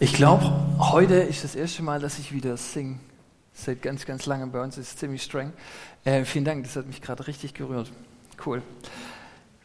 Ich 0.00 0.12
glaube, 0.12 0.52
heute 0.80 1.14
ist 1.14 1.44
das 1.44 1.54
erste 1.54 1.84
Mal, 1.84 2.00
dass 2.00 2.18
ich 2.18 2.32
wieder 2.32 2.56
singe. 2.56 2.98
Seit 3.52 3.80
ganz, 3.80 4.04
ganz 4.04 4.26
langem 4.26 4.50
bei 4.50 4.60
uns 4.60 4.76
ist 4.76 4.88
es 4.88 4.96
ziemlich 4.96 5.22
streng. 5.22 5.52
Äh, 6.04 6.24
vielen 6.24 6.44
Dank, 6.44 6.64
das 6.64 6.74
hat 6.74 6.88
mich 6.88 7.00
gerade 7.00 7.28
richtig 7.28 7.54
gerührt. 7.54 7.92
Cool. 8.44 8.60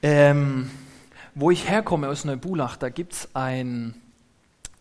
Ähm, 0.04 0.70
wo 1.34 1.50
ich 1.50 1.68
herkomme 1.68 2.08
aus 2.10 2.26
Neubulach, 2.26 2.78
da 2.78 2.90
gibt 2.90 3.14
es 3.14 3.30
ein, 3.34 3.96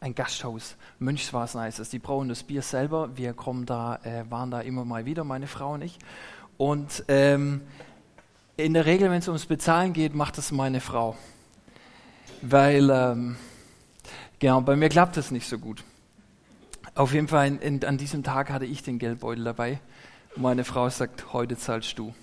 ein 0.00 0.14
Gasthaus. 0.14 0.76
Mönchswasen 0.98 1.62
heißt 1.62 1.78
es. 1.80 1.88
Die 1.88 1.99
brauen 1.99 2.28
das 2.28 2.42
Bier 2.42 2.60
selber. 2.60 3.17
Wir 3.17 3.33
kommen 3.33 3.65
da, 3.65 4.01
äh, 4.03 4.30
waren 4.30 4.51
da 4.51 4.60
immer 4.60 4.85
mal 4.85 5.06
wieder, 5.06 5.24
meine 5.24 5.46
Frau 5.46 5.72
und 5.72 5.83
ich. 5.83 5.99
Und 6.58 7.04
ähm, 7.08 7.62
in 8.58 8.74
der 8.74 8.85
Regel, 8.85 9.10
wenn 9.10 9.21
es 9.21 9.28
ums 9.28 9.46
Bezahlen 9.46 9.94
geht, 9.94 10.15
macht 10.15 10.37
das 10.37 10.53
meine 10.53 10.83
Frau. 10.83 11.17
Weil 12.42 12.90
ähm, 12.90 13.37
Genau, 14.40 14.60
bei 14.60 14.76
mir 14.76 14.88
klappt 14.88 15.16
das 15.16 15.32
nicht 15.32 15.48
so 15.48 15.58
gut. 15.58 15.82
Auf 16.95 17.12
jeden 17.12 17.27
Fall 17.27 17.48
in, 17.48 17.59
in, 17.59 17.84
an 17.84 17.98
diesem 17.98 18.23
Tag 18.23 18.51
hatte 18.51 18.66
ich 18.66 18.84
den 18.84 19.01
Geldbeutel 19.01 19.42
dabei. 19.45 19.80
Meine 20.37 20.62
Frau 20.62 20.88
sagt, 20.91 21.33
heute 21.33 21.56
zahlst 21.56 21.98
du. 21.98 22.15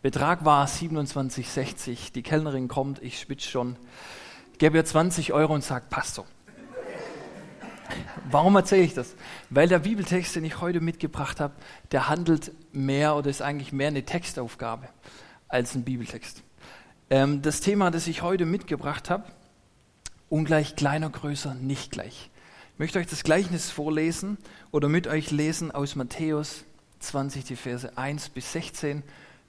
Betrag 0.00 0.44
war 0.44 0.66
27,60. 0.66 2.12
Die 2.12 2.22
Kellnerin 2.22 2.68
kommt, 2.68 3.02
ich 3.02 3.18
schwitze 3.18 3.48
schon. 3.48 3.76
Ich 4.52 4.58
gebe 4.58 4.76
ihr 4.76 4.84
20 4.84 5.32
Euro 5.32 5.52
und 5.52 5.64
sage, 5.64 5.86
passt 5.90 6.14
so. 6.14 6.24
Warum 8.30 8.54
erzähle 8.54 8.82
ich 8.82 8.94
das? 8.94 9.16
Weil 9.48 9.66
der 9.66 9.80
Bibeltext, 9.80 10.36
den 10.36 10.44
ich 10.44 10.60
heute 10.60 10.80
mitgebracht 10.80 11.40
habe, 11.40 11.54
der 11.90 12.08
handelt 12.08 12.52
mehr 12.72 13.16
oder 13.16 13.28
ist 13.28 13.42
eigentlich 13.42 13.72
mehr 13.72 13.88
eine 13.88 14.04
Textaufgabe 14.04 14.88
als 15.48 15.74
ein 15.74 15.82
Bibeltext. 15.82 16.44
Ähm, 17.10 17.42
das 17.42 17.60
Thema, 17.60 17.90
das 17.90 18.06
ich 18.06 18.22
heute 18.22 18.46
mitgebracht 18.46 19.10
habe, 19.10 19.24
ungleich 20.30 20.76
kleiner, 20.76 21.10
größer, 21.10 21.54
nicht 21.54 21.90
gleich. 21.90 22.30
Ich 22.72 22.78
möchte 22.78 22.98
euch 22.98 23.06
das 23.06 23.24
Gleichnis 23.24 23.70
vorlesen 23.70 24.38
oder 24.70 24.88
mit 24.88 25.06
euch 25.06 25.30
lesen 25.30 25.70
aus 25.70 25.96
Matthäus 25.96 26.64
20, 27.00 27.44
die 27.44 27.56
Verse 27.56 27.98
1 27.98 28.30
bis 28.30 28.52
16. 28.52 29.02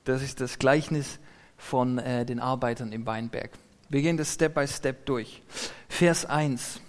Das 0.03 0.21
ist 0.21 0.41
das 0.41 0.59
Gleichnis 0.59 1.19
von 1.55 1.97
äh, 1.99 2.25
den 2.25 2.39
Arbeitern 2.39 2.91
im 2.91 3.05
Weinberg. 3.05 3.51
Wir 3.87 4.01
gehen 4.01 4.17
das 4.17 4.33
Step 4.33 4.55
by 4.55 4.67
Step 4.67 5.05
durch. 5.05 5.41
Vers 5.87 6.25
1. 6.25 6.81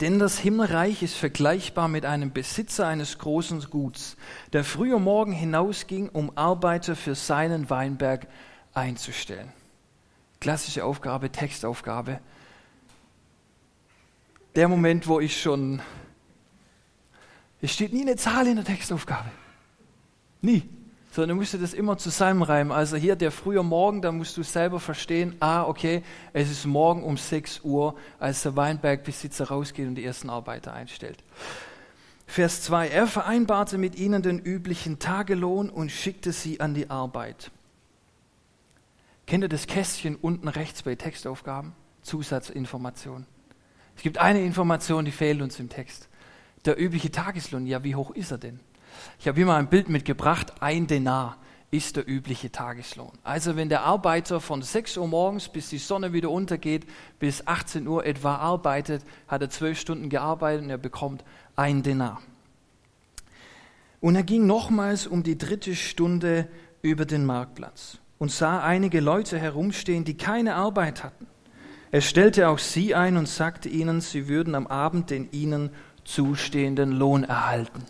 Denn 0.00 0.18
das 0.18 0.38
Himmelreich 0.38 1.02
ist 1.02 1.14
vergleichbar 1.14 1.88
mit 1.88 2.04
einem 2.04 2.32
Besitzer 2.32 2.86
eines 2.86 3.18
großen 3.18 3.60
Guts, 3.70 4.16
der 4.52 4.64
früher 4.64 4.98
Morgen 4.98 5.32
hinausging, 5.32 6.08
um 6.08 6.36
Arbeiter 6.36 6.96
für 6.96 7.14
seinen 7.14 7.68
Weinberg 7.70 8.26
einzustellen. 8.74 9.52
Klassische 10.40 10.84
Aufgabe, 10.84 11.30
Textaufgabe 11.30 12.20
der 14.54 14.68
Moment, 14.68 15.06
wo 15.08 15.20
ich 15.20 15.40
schon, 15.40 15.80
es 17.60 17.72
steht 17.72 17.92
nie 17.92 18.02
eine 18.02 18.16
Zahl 18.16 18.46
in 18.46 18.56
der 18.56 18.64
Textaufgabe. 18.64 19.30
Nie. 20.40 20.68
Sondern 21.12 21.30
du 21.30 21.34
musst 21.42 21.52
dir 21.52 21.58
das 21.58 21.74
immer 21.74 21.98
zusammenreimen. 21.98 22.72
Also 22.72 22.96
hier 22.96 23.16
der 23.16 23.30
frühe 23.30 23.62
Morgen, 23.62 24.00
da 24.00 24.12
musst 24.12 24.36
du 24.36 24.42
selber 24.42 24.80
verstehen, 24.80 25.36
ah, 25.40 25.64
okay, 25.64 26.02
es 26.32 26.50
ist 26.50 26.64
morgen 26.64 27.02
um 27.02 27.18
6 27.18 27.60
Uhr, 27.64 27.96
als 28.18 28.42
der 28.42 28.56
Weinbergbesitzer 28.56 29.48
rausgeht 29.48 29.86
und 29.86 29.94
die 29.94 30.04
ersten 30.04 30.30
Arbeiter 30.30 30.72
einstellt. 30.72 31.22
Vers 32.26 32.62
2. 32.62 32.88
Er 32.88 33.06
vereinbarte 33.06 33.76
mit 33.76 33.94
ihnen 33.96 34.22
den 34.22 34.38
üblichen 34.38 34.98
Tagelohn 34.98 35.68
und 35.68 35.92
schickte 35.92 36.32
sie 36.32 36.60
an 36.60 36.72
die 36.72 36.88
Arbeit. 36.88 37.50
Kennt 39.26 39.44
ihr 39.44 39.48
das 39.48 39.66
Kästchen 39.66 40.16
unten 40.16 40.48
rechts 40.48 40.82
bei 40.82 40.94
Textaufgaben? 40.94 41.74
Zusatzinformation. 42.02 43.26
Es 43.96 44.02
gibt 44.02 44.18
eine 44.18 44.42
Information, 44.42 45.04
die 45.04 45.10
fehlt 45.10 45.42
uns 45.42 45.58
im 45.60 45.68
Text. 45.68 46.08
Der 46.64 46.80
übliche 46.80 47.10
Tageslohn, 47.10 47.66
ja, 47.66 47.82
wie 47.84 47.94
hoch 47.94 48.10
ist 48.10 48.30
er 48.30 48.38
denn? 48.38 48.60
Ich 49.18 49.28
habe 49.28 49.36
hier 49.36 49.46
mal 49.46 49.58
ein 49.58 49.68
Bild 49.68 49.88
mitgebracht, 49.88 50.54
ein 50.60 50.86
Denar 50.86 51.36
ist 51.72 51.96
der 51.96 52.06
übliche 52.06 52.52
Tageslohn. 52.52 53.12
Also 53.24 53.56
wenn 53.56 53.70
der 53.70 53.82
Arbeiter 53.82 54.40
von 54.40 54.60
6 54.60 54.98
Uhr 54.98 55.08
morgens 55.08 55.48
bis 55.48 55.70
die 55.70 55.78
Sonne 55.78 56.12
wieder 56.12 56.30
untergeht, 56.30 56.86
bis 57.18 57.46
18 57.46 57.86
Uhr 57.88 58.04
etwa 58.04 58.36
arbeitet, 58.36 59.02
hat 59.26 59.40
er 59.40 59.48
zwölf 59.48 59.80
Stunden 59.80 60.10
gearbeitet 60.10 60.64
und 60.64 60.70
er 60.70 60.78
bekommt 60.78 61.24
ein 61.56 61.82
Denar. 61.82 62.20
Und 64.00 64.16
er 64.16 64.22
ging 64.22 64.46
nochmals 64.46 65.06
um 65.06 65.22
die 65.22 65.38
dritte 65.38 65.74
Stunde 65.74 66.46
über 66.82 67.06
den 67.06 67.24
Marktplatz 67.24 67.98
und 68.18 68.30
sah 68.30 68.62
einige 68.62 69.00
Leute 69.00 69.38
herumstehen, 69.38 70.04
die 70.04 70.16
keine 70.16 70.56
Arbeit 70.56 71.02
hatten. 71.02 71.26
Er 71.92 72.00
stellte 72.00 72.48
auch 72.48 72.58
sie 72.58 72.94
ein 72.94 73.18
und 73.18 73.28
sagte 73.28 73.68
ihnen, 73.68 74.00
sie 74.00 74.26
würden 74.26 74.54
am 74.54 74.66
Abend 74.66 75.10
den 75.10 75.28
ihnen 75.30 75.68
zustehenden 76.04 76.90
Lohn 76.90 77.22
erhalten. 77.22 77.84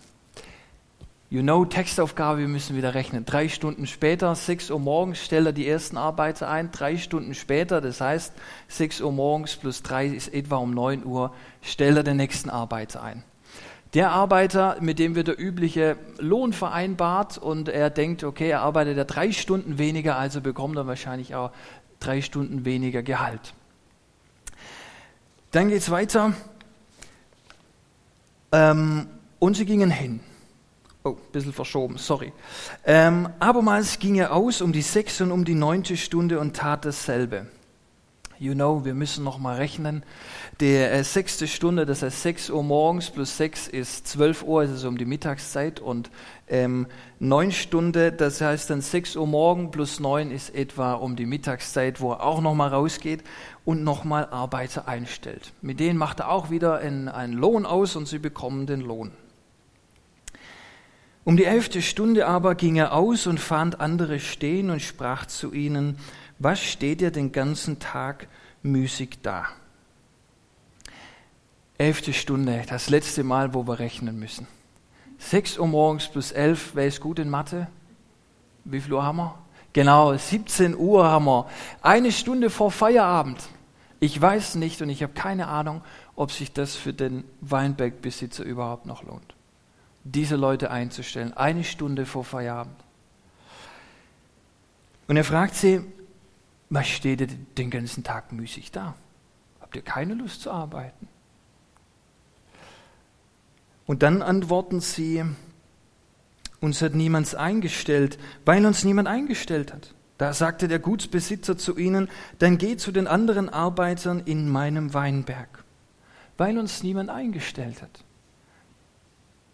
You 1.30 1.40
know, 1.40 1.64
Textaufgabe, 1.64 2.40
wir 2.40 2.48
müssen 2.48 2.76
wieder 2.76 2.94
rechnen. 2.94 3.24
Drei 3.24 3.48
Stunden 3.48 3.86
später, 3.86 4.34
6 4.34 4.72
Uhr 4.72 4.80
morgens, 4.80 5.24
stellt 5.24 5.46
er 5.46 5.52
die 5.52 5.68
ersten 5.68 5.96
Arbeiter 5.96 6.48
ein. 6.48 6.72
Drei 6.72 6.96
Stunden 6.96 7.32
später, 7.32 7.80
das 7.80 8.00
heißt 8.00 8.34
6 8.66 9.02
Uhr 9.02 9.12
morgens 9.12 9.54
plus 9.54 9.84
drei 9.84 10.08
ist 10.08 10.34
etwa 10.34 10.56
um 10.56 10.74
9 10.74 11.06
Uhr, 11.06 11.32
stellt 11.62 11.96
er 11.96 12.02
den 12.02 12.16
nächsten 12.16 12.50
Arbeiter 12.50 13.04
ein. 13.04 13.22
Der 13.94 14.10
Arbeiter, 14.10 14.78
mit 14.80 14.98
dem 14.98 15.14
wird 15.14 15.28
der 15.28 15.40
übliche 15.40 15.96
Lohn 16.18 16.52
vereinbart 16.52 17.38
und 17.38 17.68
er 17.68 17.88
denkt, 17.88 18.24
okay, 18.24 18.50
er 18.50 18.62
arbeitet 18.62 18.96
ja 18.96 19.04
drei 19.04 19.30
Stunden 19.30 19.78
weniger, 19.78 20.18
also 20.18 20.40
bekommt 20.40 20.76
er 20.76 20.88
wahrscheinlich 20.88 21.36
auch 21.36 21.52
drei 22.00 22.20
Stunden 22.20 22.64
weniger 22.64 23.04
Gehalt. 23.04 23.54
Dann 25.52 25.68
geht 25.68 25.78
es 25.82 25.90
weiter. 25.90 26.32
Ähm, 28.52 29.06
und 29.38 29.56
sie 29.56 29.66
gingen 29.66 29.90
hin. 29.90 30.20
Oh, 31.04 31.10
ein 31.10 31.32
bisschen 31.32 31.52
verschoben, 31.52 31.98
sorry. 31.98 32.32
Ähm, 32.84 33.28
abermals 33.38 33.98
ging 33.98 34.14
er 34.16 34.32
aus 34.32 34.60
um 34.60 34.72
die 34.72 34.82
sechste 34.82 35.24
und 35.24 35.32
um 35.32 35.44
die 35.44 35.54
neunte 35.54 35.96
Stunde 35.96 36.38
und 36.38 36.56
tat 36.56 36.84
dasselbe. 36.84 37.46
You 38.42 38.54
know, 38.54 38.84
wir 38.84 38.94
müssen 38.94 39.22
noch 39.22 39.38
mal 39.38 39.54
rechnen. 39.54 40.02
Die 40.60 40.74
äh, 40.74 41.04
sechste 41.04 41.46
Stunde, 41.46 41.86
das 41.86 42.02
heißt 42.02 42.22
6 42.22 42.50
Uhr 42.50 42.64
morgens 42.64 43.08
plus 43.08 43.36
6 43.36 43.68
ist 43.68 44.08
12 44.08 44.42
Uhr, 44.42 44.62
also 44.62 44.88
um 44.88 44.98
die 44.98 45.04
Mittagszeit. 45.04 45.78
Und 45.78 46.10
ähm, 46.48 46.88
9 47.20 47.52
Stunden, 47.52 48.16
das 48.16 48.40
heißt 48.40 48.68
dann 48.70 48.80
6 48.80 49.14
Uhr 49.14 49.28
morgen 49.28 49.70
plus 49.70 50.00
9 50.00 50.32
ist 50.32 50.56
etwa 50.56 50.94
um 50.94 51.14
die 51.14 51.24
Mittagszeit, 51.24 52.00
wo 52.00 52.10
er 52.14 52.24
auch 52.24 52.40
noch 52.40 52.54
mal 52.54 52.66
rausgeht 52.66 53.22
und 53.64 53.84
noch 53.84 54.02
mal 54.02 54.26
Arbeiter 54.26 54.88
einstellt. 54.88 55.52
Mit 55.62 55.78
denen 55.78 55.96
macht 55.96 56.18
er 56.18 56.28
auch 56.28 56.50
wieder 56.50 56.78
einen, 56.78 57.08
einen 57.08 57.34
Lohn 57.34 57.64
aus 57.64 57.94
und 57.94 58.08
sie 58.08 58.18
bekommen 58.18 58.66
den 58.66 58.80
Lohn. 58.80 59.12
Um 61.22 61.36
die 61.36 61.44
elfte 61.44 61.80
Stunde 61.80 62.26
aber 62.26 62.56
ging 62.56 62.74
er 62.74 62.92
aus 62.92 63.28
und 63.28 63.38
fand 63.38 63.80
andere 63.80 64.18
stehen 64.18 64.70
und 64.70 64.82
sprach 64.82 65.26
zu 65.26 65.52
ihnen, 65.52 65.96
was 66.42 66.60
steht 66.60 67.00
ihr 67.00 67.10
den 67.10 67.32
ganzen 67.32 67.78
Tag 67.78 68.26
müßig 68.62 69.18
da? 69.22 69.46
Elfte 71.78 72.12
Stunde, 72.12 72.64
das 72.68 72.90
letzte 72.90 73.24
Mal, 73.24 73.54
wo 73.54 73.66
wir 73.66 73.78
rechnen 73.78 74.18
müssen. 74.18 74.46
Sechs 75.18 75.58
Uhr 75.58 75.66
morgens 75.66 76.08
plus 76.08 76.32
elf, 76.32 76.72
wer 76.74 76.86
ist 76.86 77.00
gut 77.00 77.18
in 77.18 77.30
Mathe? 77.30 77.68
Wie 78.64 78.80
viel 78.80 78.92
Uhr 78.92 79.04
haben 79.04 79.18
wir? 79.18 79.38
Genau, 79.72 80.16
17 80.16 80.76
Uhr 80.76 81.04
haben 81.04 81.24
wir. 81.24 81.46
Eine 81.80 82.12
Stunde 82.12 82.50
vor 82.50 82.70
Feierabend. 82.70 83.38
Ich 84.00 84.20
weiß 84.20 84.56
nicht 84.56 84.82
und 84.82 84.90
ich 84.90 85.02
habe 85.02 85.12
keine 85.12 85.46
Ahnung, 85.46 85.82
ob 86.16 86.32
sich 86.32 86.52
das 86.52 86.74
für 86.74 86.92
den 86.92 87.24
Weinbergbesitzer 87.40 88.44
überhaupt 88.44 88.84
noch 88.84 89.04
lohnt. 89.04 89.34
Diese 90.04 90.36
Leute 90.36 90.70
einzustellen, 90.70 91.32
eine 91.34 91.62
Stunde 91.62 92.04
vor 92.04 92.24
Feierabend. 92.24 92.76
Und 95.06 95.16
er 95.16 95.24
fragt 95.24 95.54
sie, 95.54 95.82
was 96.72 96.88
steht 96.88 97.58
den 97.58 97.70
ganzen 97.70 98.02
Tag 98.02 98.32
müßig 98.32 98.72
da? 98.72 98.94
Habt 99.60 99.76
ihr 99.76 99.82
keine 99.82 100.14
Lust 100.14 100.40
zu 100.40 100.50
arbeiten? 100.50 101.06
Und 103.84 104.02
dann 104.02 104.22
antworten 104.22 104.80
sie, 104.80 105.22
uns 106.60 106.80
hat 106.80 106.94
niemand 106.94 107.34
eingestellt, 107.34 108.18
weil 108.46 108.64
uns 108.64 108.84
niemand 108.84 109.06
eingestellt 109.06 109.70
hat. 109.70 109.94
Da 110.16 110.32
sagte 110.32 110.66
der 110.66 110.78
Gutsbesitzer 110.78 111.58
zu 111.58 111.76
ihnen, 111.76 112.08
dann 112.38 112.56
geht 112.56 112.80
zu 112.80 112.90
den 112.90 113.06
anderen 113.06 113.50
Arbeitern 113.50 114.20
in 114.20 114.48
meinem 114.48 114.94
Weinberg, 114.94 115.64
weil 116.38 116.56
uns 116.56 116.82
niemand 116.82 117.10
eingestellt 117.10 117.82
hat. 117.82 118.04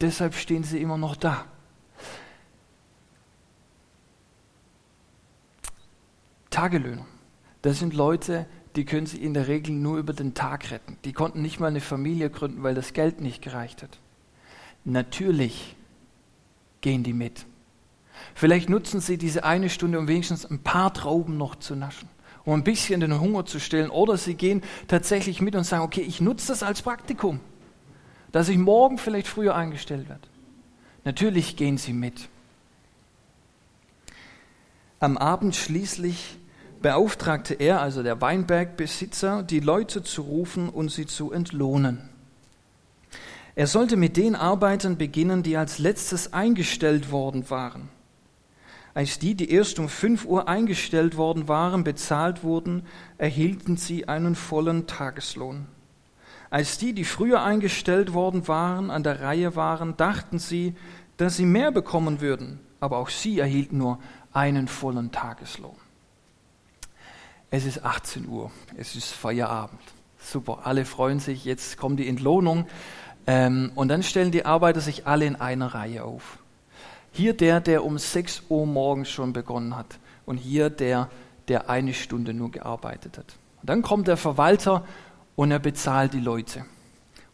Deshalb 0.00 0.34
stehen 0.34 0.62
sie 0.62 0.80
immer 0.80 0.98
noch 0.98 1.16
da. 1.16 1.46
Tagelöhner. 6.50 7.06
Das 7.62 7.78
sind 7.78 7.94
Leute, 7.94 8.46
die 8.76 8.84
können 8.84 9.06
sich 9.06 9.22
in 9.22 9.34
der 9.34 9.48
Regel 9.48 9.74
nur 9.74 9.98
über 9.98 10.12
den 10.12 10.34
Tag 10.34 10.70
retten. 10.70 10.96
Die 11.04 11.12
konnten 11.12 11.42
nicht 11.42 11.58
mal 11.58 11.66
eine 11.68 11.80
Familie 11.80 12.30
gründen, 12.30 12.62
weil 12.62 12.74
das 12.74 12.92
Geld 12.92 13.20
nicht 13.20 13.42
gereicht 13.42 13.82
hat. 13.82 13.98
Natürlich 14.84 15.74
gehen 16.80 17.02
die 17.02 17.12
mit. 17.12 17.44
Vielleicht 18.34 18.68
nutzen 18.68 19.00
sie 19.00 19.18
diese 19.18 19.44
eine 19.44 19.70
Stunde, 19.70 19.98
um 19.98 20.08
wenigstens 20.08 20.44
ein 20.44 20.60
paar 20.60 20.94
Trauben 20.94 21.36
noch 21.36 21.56
zu 21.56 21.74
naschen, 21.76 22.08
um 22.44 22.54
ein 22.54 22.64
bisschen 22.64 23.00
den 23.00 23.20
Hunger 23.20 23.44
zu 23.46 23.58
stillen. 23.60 23.90
Oder 23.90 24.16
sie 24.16 24.34
gehen 24.34 24.62
tatsächlich 24.86 25.40
mit 25.40 25.54
und 25.56 25.64
sagen, 25.64 25.84
okay, 25.84 26.02
ich 26.02 26.20
nutze 26.20 26.48
das 26.48 26.62
als 26.62 26.82
Praktikum. 26.82 27.40
dass 28.32 28.48
ich 28.48 28.58
morgen 28.58 28.98
vielleicht 28.98 29.26
früher 29.26 29.54
eingestellt 29.54 30.08
werde. 30.08 30.28
Natürlich 31.04 31.56
gehen 31.56 31.78
sie 31.78 31.92
mit. 31.92 32.28
Am 35.00 35.16
Abend 35.16 35.54
schließlich 35.54 36.38
beauftragte 36.82 37.54
er, 37.54 37.80
also 37.80 38.02
der 38.02 38.20
Weinbergbesitzer, 38.20 39.44
die 39.44 39.60
Leute 39.60 40.02
zu 40.02 40.22
rufen 40.22 40.68
und 40.68 40.90
sie 40.90 41.06
zu 41.06 41.30
entlohnen. 41.30 42.08
Er 43.54 43.68
sollte 43.68 43.96
mit 43.96 44.16
den 44.16 44.34
Arbeitern 44.34 44.96
beginnen, 44.96 45.44
die 45.44 45.56
als 45.56 45.78
letztes 45.78 46.32
eingestellt 46.32 47.12
worden 47.12 47.48
waren. 47.48 47.88
Als 48.92 49.20
die, 49.20 49.36
die 49.36 49.52
erst 49.52 49.78
um 49.78 49.88
fünf 49.88 50.24
Uhr 50.24 50.48
eingestellt 50.48 51.16
worden 51.16 51.46
waren, 51.46 51.84
bezahlt 51.84 52.42
wurden, 52.42 52.82
erhielten 53.18 53.76
sie 53.76 54.08
einen 54.08 54.34
vollen 54.34 54.88
Tageslohn. 54.88 55.66
Als 56.50 56.78
die, 56.78 56.92
die 56.92 57.04
früher 57.04 57.42
eingestellt 57.42 58.14
worden 58.14 58.48
waren, 58.48 58.90
an 58.90 59.04
der 59.04 59.20
Reihe 59.20 59.54
waren, 59.54 59.96
dachten 59.96 60.40
sie, 60.40 60.74
dass 61.16 61.36
sie 61.36 61.46
mehr 61.46 61.70
bekommen 61.70 62.20
würden, 62.20 62.58
aber 62.80 62.98
auch 62.98 63.08
sie 63.08 63.38
erhielten 63.38 63.78
nur 63.78 63.98
einen 64.32 64.68
vollen 64.68 65.10
Tageslohn. 65.10 65.76
Es 67.50 67.64
ist 67.64 67.84
18 67.84 68.28
Uhr, 68.28 68.50
es 68.76 68.94
ist 68.94 69.12
Feierabend. 69.12 69.80
Super, 70.20 70.60
alle 70.64 70.84
freuen 70.84 71.20
sich, 71.20 71.44
jetzt 71.44 71.78
kommt 71.78 71.98
die 71.98 72.08
Entlohnung. 72.08 72.66
Ähm, 73.26 73.72
und 73.74 73.88
dann 73.88 74.02
stellen 74.02 74.32
die 74.32 74.44
Arbeiter 74.44 74.80
sich 74.80 75.06
alle 75.06 75.26
in 75.26 75.36
einer 75.36 75.74
Reihe 75.74 76.04
auf. 76.04 76.38
Hier 77.12 77.34
der, 77.34 77.60
der 77.60 77.84
um 77.84 77.98
6 77.98 78.42
Uhr 78.48 78.66
morgens 78.66 79.08
schon 79.08 79.32
begonnen 79.32 79.76
hat 79.76 79.98
und 80.26 80.36
hier 80.36 80.70
der, 80.70 81.08
der 81.48 81.70
eine 81.70 81.94
Stunde 81.94 82.34
nur 82.34 82.50
gearbeitet 82.50 83.18
hat. 83.18 83.36
Und 83.60 83.70
dann 83.70 83.82
kommt 83.82 84.08
der 84.08 84.16
Verwalter 84.16 84.84
und 85.36 85.50
er 85.50 85.58
bezahlt 85.58 86.12
die 86.12 86.20
Leute. 86.20 86.64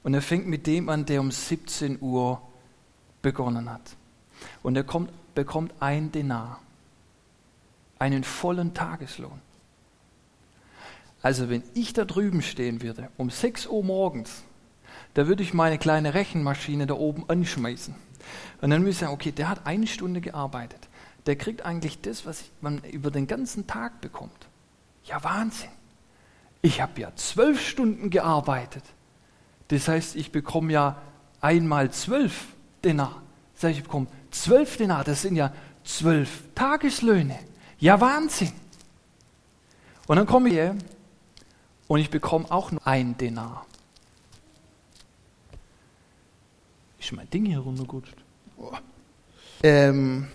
Und 0.02 0.14
er 0.14 0.22
fängt 0.22 0.46
mit 0.46 0.66
dem 0.66 0.88
an, 0.88 1.06
der 1.06 1.20
um 1.20 1.30
17 1.30 1.98
Uhr 2.00 2.40
begonnen 3.22 3.70
hat. 3.70 3.96
Und 4.62 4.76
er 4.76 4.84
kommt, 4.84 5.10
bekommt 5.34 5.72
ein 5.80 6.12
Denar, 6.12 6.60
einen 7.98 8.24
vollen 8.24 8.74
Tageslohn. 8.74 9.40
Also 11.22 11.48
wenn 11.48 11.62
ich 11.74 11.92
da 11.92 12.04
drüben 12.04 12.42
stehen 12.42 12.82
würde, 12.82 13.08
um 13.16 13.30
6 13.30 13.66
Uhr 13.66 13.82
morgens, 13.82 14.42
da 15.14 15.26
würde 15.26 15.42
ich 15.42 15.54
meine 15.54 15.78
kleine 15.78 16.14
Rechenmaschine 16.14 16.86
da 16.86 16.94
oben 16.94 17.28
anschmeißen 17.28 17.94
und 18.60 18.70
dann 18.70 18.82
müssen 18.82 19.00
wir 19.00 19.06
sagen, 19.06 19.14
okay, 19.14 19.32
der 19.32 19.48
hat 19.48 19.66
eine 19.66 19.86
Stunde 19.86 20.20
gearbeitet. 20.20 20.88
Der 21.26 21.36
kriegt 21.36 21.62
eigentlich 21.62 22.00
das, 22.00 22.26
was 22.26 22.44
man 22.60 22.82
über 22.84 23.10
den 23.10 23.26
ganzen 23.26 23.66
Tag 23.66 24.00
bekommt. 24.00 24.48
Ja, 25.04 25.22
Wahnsinn. 25.24 25.70
Ich 26.62 26.80
habe 26.80 27.00
ja 27.00 27.14
zwölf 27.16 27.60
Stunden 27.66 28.10
gearbeitet. 28.10 28.84
Das 29.68 29.88
heißt, 29.88 30.16
ich 30.16 30.32
bekomme 30.32 30.72
ja 30.72 30.96
einmal 31.40 31.90
zwölf 31.90 32.48
Denar. 32.84 33.22
Das 33.54 33.64
heißt, 33.64 33.78
ich 33.78 33.84
bekomme 33.84 34.06
zwölf 34.34 34.76
Denar. 34.76 35.04
Das 35.04 35.22
sind 35.22 35.36
ja 35.36 35.52
zwölf 35.84 36.42
Tageslöhne. 36.54 37.38
Ja, 37.78 38.00
Wahnsinn. 38.00 38.52
Und 40.06 40.16
dann 40.16 40.26
komme 40.26 40.48
ich 40.48 40.54
hier 40.54 40.76
und 41.88 42.00
ich 42.00 42.10
bekomme 42.10 42.50
auch 42.50 42.70
nur 42.70 42.86
ein 42.86 43.16
Denar. 43.16 43.66
Ist 46.98 47.12
mein 47.12 47.28
Ding 47.30 47.44
hier 47.46 47.58
runtergerutscht? 47.58 48.16
Ähm, 49.62 50.28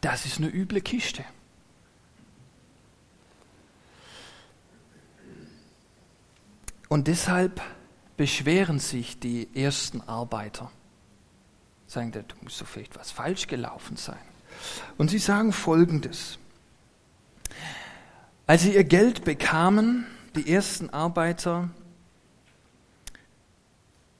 das 0.00 0.26
ist 0.26 0.38
eine 0.38 0.48
üble 0.48 0.80
Kiste. 0.80 1.24
Und 6.88 7.08
deshalb 7.08 7.60
beschweren 8.16 8.78
sich 8.78 9.18
die 9.18 9.48
ersten 9.54 10.00
Arbeiter. 10.02 10.70
Sagen, 11.86 12.12
da 12.12 12.20
muss 12.42 12.58
doch 12.58 12.66
vielleicht 12.66 12.98
was 12.98 13.10
falsch 13.10 13.46
gelaufen 13.46 13.96
sein. 13.96 14.18
Und 14.98 15.10
sie 15.10 15.18
sagen 15.18 15.52
folgendes. 15.52 16.38
Als 18.46 18.62
sie 18.62 18.74
ihr 18.74 18.84
Geld 18.84 19.24
bekamen, 19.24 20.06
die 20.34 20.52
ersten 20.52 20.90
Arbeiter, 20.90 21.70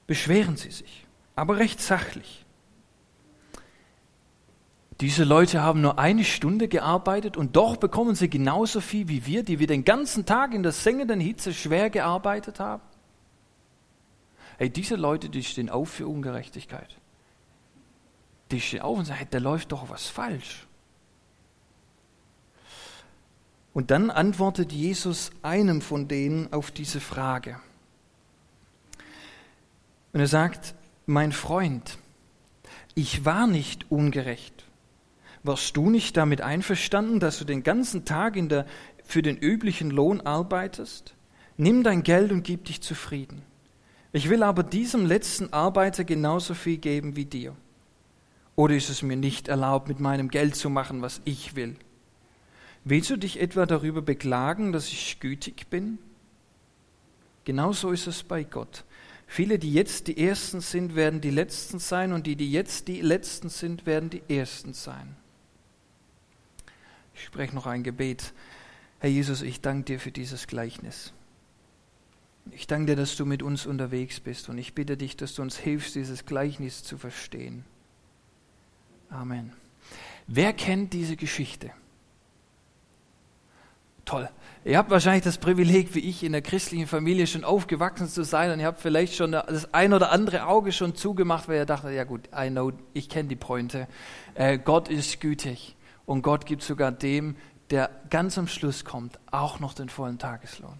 beschweren 0.05 0.57
sie 0.57 0.71
sich, 0.71 1.05
aber 1.35 1.57
recht 1.57 1.81
sachlich. 1.81 2.45
Diese 4.99 5.23
Leute 5.23 5.61
haben 5.61 5.81
nur 5.81 5.99
eine 5.99 6.23
Stunde 6.23 6.67
gearbeitet 6.67 7.37
und 7.37 7.55
doch 7.55 7.77
bekommen 7.77 8.15
sie 8.15 8.29
genauso 8.29 8.81
viel 8.81 9.07
wie 9.07 9.27
wir, 9.27 9.43
die 9.43 9.59
wir 9.59 9.67
den 9.67 9.85
ganzen 9.85 10.25
Tag 10.25 10.55
in 10.55 10.63
der 10.63 10.71
sengenden 10.71 11.19
Hitze 11.19 11.53
schwer 11.53 11.91
gearbeitet 11.91 12.59
haben. 12.59 12.81
Hey, 14.57 14.71
diese 14.71 14.95
Leute, 14.95 15.29
die 15.29 15.43
stehen 15.43 15.69
auf 15.69 15.89
für 15.89 16.07
Ungerechtigkeit. 16.07 16.97
Die 18.51 18.61
stehen 18.61 18.81
auf 18.81 18.97
und 18.97 19.05
sagen, 19.05 19.19
hey, 19.19 19.27
da 19.29 19.39
läuft 19.39 19.71
doch 19.71 19.89
was 19.89 20.07
falsch. 20.07 20.65
Und 23.73 23.91
dann 23.91 24.09
antwortet 24.09 24.71
Jesus 24.71 25.31
einem 25.43 25.81
von 25.81 26.07
denen 26.07 26.51
auf 26.51 26.71
diese 26.71 26.99
Frage. 26.99 27.59
Und 30.13 30.19
er 30.19 30.27
sagt, 30.27 30.73
mein 31.05 31.31
Freund, 31.31 31.97
ich 32.95 33.23
war 33.23 33.45
nicht 33.45 33.91
ungerecht 33.91 34.67
warst 35.47 35.75
du 35.77 35.89
nicht 35.89 36.17
damit 36.17 36.41
einverstanden, 36.41 37.19
dass 37.19 37.39
du 37.39 37.45
den 37.45 37.63
ganzen 37.63 38.05
Tag 38.05 38.35
in 38.35 38.49
der, 38.49 38.65
für 39.03 39.23
den 39.23 39.37
üblichen 39.37 39.89
Lohn 39.89 40.21
arbeitest? 40.21 41.15
Nimm 41.55 41.83
dein 41.83 42.03
Geld 42.03 42.31
und 42.31 42.43
gib 42.43 42.65
dich 42.65 42.81
zufrieden. 42.81 43.41
Ich 44.11 44.29
will 44.29 44.43
aber 44.43 44.61
diesem 44.63 45.05
letzten 45.05 45.51
Arbeiter 45.53 46.03
genauso 46.03 46.53
viel 46.53 46.77
geben 46.77 47.15
wie 47.15 47.25
dir. 47.25 47.55
Oder 48.57 48.75
ist 48.75 48.89
es 48.89 49.03
mir 49.03 49.15
nicht 49.15 49.49
erlaubt, 49.49 49.87
mit 49.87 49.99
meinem 49.99 50.29
Geld 50.29 50.55
zu 50.55 50.71
machen, 50.71 51.03
was 51.03 51.21
ich 51.25 51.55
will? 51.55 51.75
Willst 52.83 53.11
du 53.11 53.15
dich 53.15 53.39
etwa 53.39 53.67
darüber 53.67 54.01
beklagen, 54.01 54.71
dass 54.71 54.87
ich 54.87 55.19
gütig 55.19 55.67
bin? 55.69 55.99
Genauso 57.45 57.91
ist 57.91 58.07
es 58.07 58.23
bei 58.23 58.43
Gott. 58.43 58.83
Viele, 59.27 59.59
die 59.59 59.71
jetzt 59.71 60.07
die 60.07 60.17
Ersten 60.17 60.61
sind, 60.61 60.95
werden 60.95 61.21
die 61.21 61.29
Letzten 61.29 61.77
sein, 61.77 62.13
und 62.13 62.25
die, 62.25 62.35
die 62.35 62.51
jetzt 62.51 62.87
die 62.87 63.01
Letzten 63.01 63.49
sind, 63.49 63.85
werden 63.85 64.09
die 64.09 64.23
Ersten 64.27 64.73
sein. 64.73 65.15
Ich 67.13 67.25
spreche 67.25 67.53
noch 67.53 67.67
ein 67.67 67.83
Gebet. 67.83 68.33
Herr 68.99 69.11
Jesus, 69.11 69.43
ich 69.43 69.61
danke 69.61 69.83
dir 69.83 69.99
für 69.99 70.11
dieses 70.11 70.47
Gleichnis. 70.47 71.13
Ich 72.49 72.65
danke 72.65 72.87
dir, 72.87 72.95
dass 72.95 73.17
du 73.17 73.25
mit 73.27 73.43
uns 73.43 73.67
unterwegs 73.67 74.19
bist 74.19 74.49
und 74.49 74.57
ich 74.57 74.73
bitte 74.73 74.97
dich, 74.97 75.15
dass 75.15 75.35
du 75.35 75.43
uns 75.43 75.57
hilfst, 75.57 75.93
dieses 75.93 76.25
Gleichnis 76.25 76.81
zu 76.81 76.97
verstehen. 76.97 77.63
Amen. 79.09 79.53
Wer 80.27 80.53
kennt 80.53 80.93
diese 80.93 81.15
Geschichte? 81.15 81.71
Toll. 84.05 84.29
Ihr 84.63 84.77
habt 84.77 84.89
wahrscheinlich 84.89 85.23
das 85.23 85.37
Privileg, 85.37 85.93
wie 85.95 85.99
ich, 85.99 86.23
in 86.23 86.31
der 86.31 86.41
christlichen 86.41 86.87
Familie 86.87 87.27
schon 87.27 87.43
aufgewachsen 87.43 88.07
zu 88.07 88.23
sein 88.23 88.51
und 88.51 88.59
ihr 88.59 88.65
habt 88.65 88.79
vielleicht 88.79 89.15
schon 89.15 89.33
das 89.33 89.73
ein 89.73 89.93
oder 89.93 90.11
andere 90.11 90.45
Auge 90.45 90.71
schon 90.71 90.95
zugemacht, 90.95 91.47
weil 91.47 91.57
ihr 91.57 91.65
dachtet, 91.65 91.93
ja 91.93 92.03
gut, 92.03 92.29
I 92.33 92.49
know, 92.49 92.71
ich 92.93 93.09
kenne 93.09 93.29
die 93.29 93.35
Pointe. 93.35 93.87
Äh, 94.33 94.59
Gott 94.59 94.89
ist 94.89 95.19
gütig. 95.19 95.75
Und 96.05 96.21
Gott 96.21 96.45
gibt 96.45 96.63
sogar 96.63 96.91
dem, 96.91 97.35
der 97.69 97.89
ganz 98.09 98.37
am 98.37 98.47
Schluss 98.47 98.85
kommt, 98.85 99.19
auch 99.29 99.59
noch 99.59 99.73
den 99.73 99.89
vollen 99.89 100.19
Tageslohn. 100.19 100.79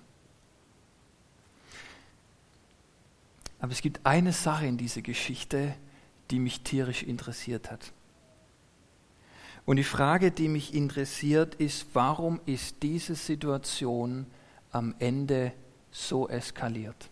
Aber 3.59 3.71
es 3.71 3.81
gibt 3.81 4.05
eine 4.05 4.31
Sache 4.31 4.67
in 4.67 4.77
dieser 4.77 5.01
Geschichte, 5.01 5.73
die 6.31 6.39
mich 6.39 6.61
tierisch 6.61 7.03
interessiert 7.03 7.71
hat. 7.71 7.91
Und 9.67 9.75
die 9.75 9.83
Frage, 9.83 10.31
die 10.31 10.47
mich 10.47 10.73
interessiert, 10.73 11.55
ist, 11.55 11.87
warum 11.91 12.39
ist 12.45 12.81
diese 12.83 13.15
Situation 13.15 14.25
am 14.71 14.95
Ende 14.97 15.51
so 15.91 16.29
eskaliert? 16.29 17.09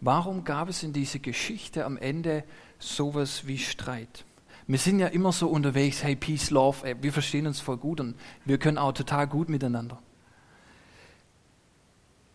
Warum 0.00 0.44
gab 0.44 0.70
es 0.70 0.82
in 0.82 0.94
dieser 0.94 1.18
Geschichte 1.18 1.84
am 1.84 1.98
Ende 1.98 2.44
sowas 2.78 3.46
wie 3.46 3.58
Streit? 3.58 4.24
wir 4.68 4.78
sind 4.78 5.00
ja 5.00 5.08
immer 5.08 5.32
so 5.32 5.48
unterwegs, 5.48 6.02
hey, 6.02 6.16
Peace, 6.16 6.50
Love, 6.50 6.86
ey, 6.86 7.02
wir 7.02 7.12
verstehen 7.12 7.46
uns 7.46 7.60
voll 7.60 7.76
gut 7.76 8.00
und 8.00 8.14
wir 8.46 8.56
können 8.56 8.78
auch 8.78 8.92
total 8.92 9.26
gut 9.26 9.50
miteinander. 9.50 10.02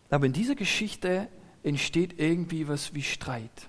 Aber 0.08 0.26
in 0.26 0.32
dieser 0.32 0.54
Geschichte 0.54 1.26
entsteht 1.64 2.20
irgendwie 2.20 2.68
was 2.68 2.94
wie 2.94 3.02
Streit. 3.02 3.68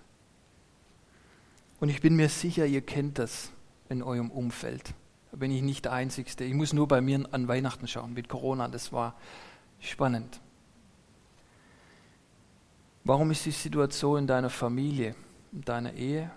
Und 1.79 1.89
ich 1.89 2.01
bin 2.01 2.15
mir 2.15 2.29
sicher, 2.29 2.67
ihr 2.67 2.81
kennt 2.81 3.17
das 3.17 3.51
in 3.89 4.03
eurem 4.03 4.31
Umfeld. 4.31 4.93
Da 5.31 5.37
bin 5.37 5.51
ich 5.51 5.61
nicht 5.61 5.85
der 5.85 5.93
Einzige. 5.93 6.43
Ich 6.43 6.53
muss 6.53 6.73
nur 6.73 6.87
bei 6.87 7.01
mir 7.01 7.27
an 7.31 7.47
Weihnachten 7.47 7.87
schauen 7.87 8.13
mit 8.13 8.29
Corona. 8.29 8.67
Das 8.67 8.91
war 8.93 9.15
spannend. 9.79 10.39
Warum 13.03 13.31
ist 13.31 13.45
die 13.45 13.51
Situation 13.51 14.19
in 14.19 14.27
deiner 14.27 14.49
Familie, 14.49 15.15
in 15.51 15.61
deiner 15.61 15.93
Ehe, 15.93 16.31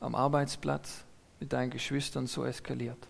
am 0.00 0.14
Arbeitsplatz, 0.14 1.04
mit 1.40 1.52
deinen 1.52 1.70
Geschwistern 1.70 2.26
so 2.26 2.44
eskaliert. 2.44 3.08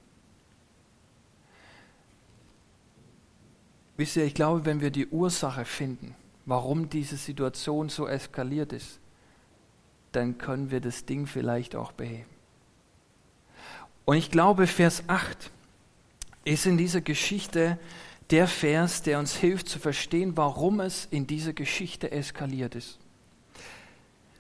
Wisst 3.97 4.17
ihr, 4.17 4.25
ich 4.25 4.35
glaube, 4.35 4.65
wenn 4.65 4.81
wir 4.81 4.91
die 4.91 5.07
Ursache 5.07 5.65
finden, 5.65 6.15
warum 6.45 6.91
diese 6.91 7.17
Situation 7.17 7.89
so 7.89 8.07
eskaliert 8.07 8.73
ist, 8.73 9.01
dann 10.13 10.39
können 10.39 10.71
wir 10.71 10.81
das 10.81 11.07
Ding 11.07 11.27
vielleicht 11.27 11.77
auch 11.77 11.93
beheben. 11.93 12.36
Und 14.07 14.17
ich 14.17 14.31
glaube, 14.31 14.67
Vers 14.67 15.03
8 15.09 15.51
ist 16.45 16.65
in 16.65 16.79
dieser 16.79 17.03
Geschichte 17.03 17.77
der 18.31 18.47
Vers, 18.49 19.03
der 19.03 19.19
uns 19.19 19.37
hilft 19.37 19.69
zu 19.69 19.79
verstehen, 19.79 20.37
warum 20.37 20.81
es 20.81 21.07
in 21.11 21.27
dieser 21.27 21.53
Geschichte 21.53 22.13
eskaliert 22.13 22.77
ist. 22.77 22.99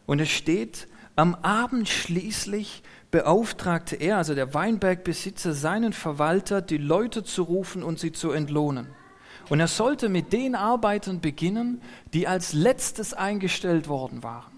Und 0.06 0.20
es 0.20 0.30
steht, 0.30 0.86
am 1.16 1.34
Abend 1.34 1.88
schließlich 1.88 2.82
beauftragte 3.10 3.96
er, 3.96 4.18
also 4.18 4.34
der 4.34 4.54
Weinbergbesitzer, 4.54 5.52
seinen 5.52 5.92
Verwalter, 5.92 6.62
die 6.62 6.78
Leute 6.78 7.24
zu 7.24 7.42
rufen 7.42 7.82
und 7.82 7.98
sie 7.98 8.12
zu 8.12 8.30
entlohnen. 8.30 8.86
Und 9.48 9.58
er 9.58 9.68
sollte 9.68 10.08
mit 10.08 10.32
den 10.32 10.54
Arbeitern 10.54 11.20
beginnen, 11.20 11.82
die 12.12 12.28
als 12.28 12.52
letztes 12.52 13.14
eingestellt 13.14 13.88
worden 13.88 14.22
waren. 14.22 14.55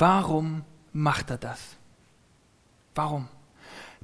Warum 0.00 0.64
macht 0.94 1.28
er 1.30 1.36
das? 1.36 1.76
Warum? 2.94 3.28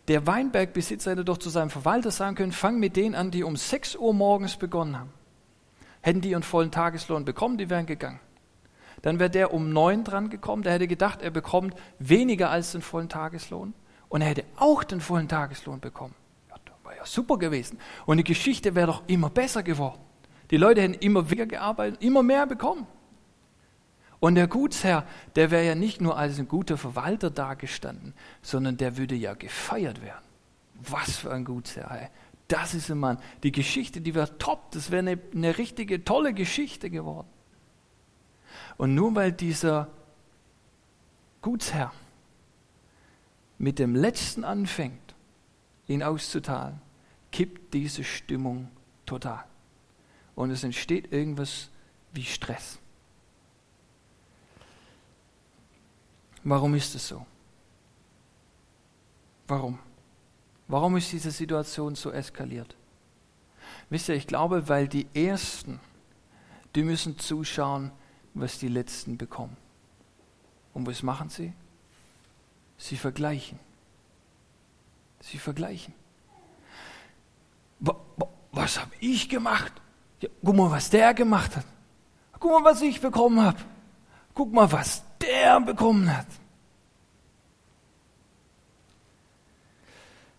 Der 0.09 0.27
Weinbergbesitzer 0.27 1.13
hätte 1.13 1.25
doch 1.25 1.39
zu 1.39 1.49
seinem 1.49 1.71
Verwalter 1.71 2.11
sagen 2.11 2.37
können, 2.37 2.53
fang 2.53 2.79
mit 2.79 2.97
denen 2.97 3.15
an, 3.15 3.31
die 3.31 3.43
um 3.43 3.57
6 3.57 3.97
Uhr 3.97 4.13
morgens 4.13 4.57
begonnen 4.57 4.99
haben. 4.99 5.13
Hätten 6.03 6.21
die 6.21 6.31
ihren 6.31 6.43
vollen 6.43 6.71
Tageslohn 6.71 7.25
bekommen, 7.25 7.57
die 7.57 7.71
wären 7.71 7.87
gegangen. 7.87 8.21
Dann 9.01 9.19
wäre 9.19 9.31
der 9.31 9.55
um 9.55 9.73
9 9.73 10.05
dran 10.05 10.29
gekommen, 10.29 10.63
der 10.63 10.75
hätte 10.75 10.87
gedacht, 10.87 11.23
er 11.23 11.31
bekommt 11.31 11.75
weniger 11.99 12.51
als 12.51 12.73
den 12.73 12.83
vollen 12.83 13.09
Tageslohn 13.09 13.73
und 14.11 14.21
er 14.21 14.29
hätte 14.29 14.45
auch 14.57 14.85
den 14.85 15.01
vollen 15.01 15.29
Tageslohn 15.29 15.81
bekommen. 15.81 16.15
Ja, 16.51 16.57
das 16.63 16.75
war 16.85 16.95
ja 16.95 17.07
super 17.07 17.39
gewesen. 17.39 17.79
Und 18.05 18.19
die 18.19 18.25
Geschichte 18.25 18.75
wäre 18.75 18.89
doch 18.89 19.03
immer 19.07 19.31
besser 19.31 19.63
geworden. 19.63 20.01
Die 20.51 20.59
Leute 20.59 20.83
hätten 20.83 20.95
immer 20.95 21.31
weniger 21.31 21.47
gearbeitet, 21.47 22.03
immer 22.03 22.23
mehr 22.23 22.47
bekommen. 22.47 22.87
Und 24.27 24.35
der 24.35 24.49
Gutsherr, 24.49 25.07
der 25.37 25.53
wäre 25.53 25.65
ja 25.65 25.77
nicht 25.77 26.01
nur 26.01 26.19
als 26.19 26.41
ein 26.41 26.49
guter 26.49 26.77
Verwalter 26.77 27.31
dagestanden, 27.31 28.13
sondern 28.43 28.77
der 28.77 28.97
würde 28.97 29.15
ja 29.15 29.35
gefeiert 29.35 30.03
werden. 30.03 30.25
Was 30.75 31.19
für 31.19 31.33
ein 31.33 31.45
Gutsherr. 31.45 31.89
Ey. 31.93 32.09
Das 32.49 32.75
ist 32.75 32.91
ein 32.91 32.99
Mann. 32.99 33.19
Die 33.45 33.53
Geschichte, 33.53 34.01
die 34.01 34.17
wäre 34.17 34.37
top. 34.39 34.73
Das 34.73 34.91
wäre 34.91 34.99
eine, 34.99 35.21
eine 35.33 35.59
richtige, 35.59 36.03
tolle 36.05 36.35
Geschichte 36.35 36.91
geworden. 36.91 37.29
Und 38.79 38.97
nur 38.97 39.15
weil 39.15 39.31
dieser 39.31 39.91
Gutsherr 41.41 41.93
mit 43.59 43.79
dem 43.79 43.95
Letzten 43.95 44.43
anfängt, 44.43 45.15
ihn 45.87 46.03
auszuteilen, 46.03 46.81
kippt 47.31 47.75
diese 47.75 48.03
Stimmung 48.03 48.73
total. 49.07 49.45
Und 50.35 50.51
es 50.51 50.65
entsteht 50.65 51.13
irgendwas 51.13 51.71
wie 52.13 52.25
Stress. 52.25 52.81
Warum 56.49 56.77
ist 56.77 56.95
es 56.95 57.09
so? 57.09 57.27
Warum? 59.49 59.81
Warum 60.69 60.97
ist 60.97 61.11
diese 61.11 61.33
Situation 61.33 61.97
so 61.97 62.13
eskaliert? 62.13 62.77
Wisst 63.91 64.09
ihr, 64.09 64.15
ich 64.15 64.29
glaube, 64.29 64.69
weil 64.69 64.87
die 64.87 65.09
Ersten, 65.13 65.81
die 66.77 66.85
müssen 66.85 67.19
zuschauen, 67.19 67.91
was 68.35 68.61
die 68.61 68.69
Letzten 68.69 69.17
bekommen. 69.19 69.57
Und 70.73 70.87
was 70.87 71.03
machen 71.03 71.31
sie? 71.31 71.53
Sie 72.79 72.97
vergleichen. 72.97 73.59
Sie 75.23 75.39
vergleichen. 75.39 75.95
Was 78.53 78.81
habe 78.81 78.93
ich 79.01 79.29
gemacht? 79.29 79.73
Ja, 80.21 80.29
guck 80.45 80.55
mal, 80.55 80.71
was 80.71 80.91
der 80.91 81.13
gemacht 81.13 81.57
hat. 81.57 81.67
Guck 82.39 82.53
mal, 82.53 82.71
was 82.71 82.83
ich 82.83 83.01
bekommen 83.01 83.41
habe. 83.41 83.59
Guck 84.33 84.53
mal, 84.53 84.71
was 84.71 85.03
der 85.37 85.61
bekommen 85.61 86.15
hat. 86.15 86.27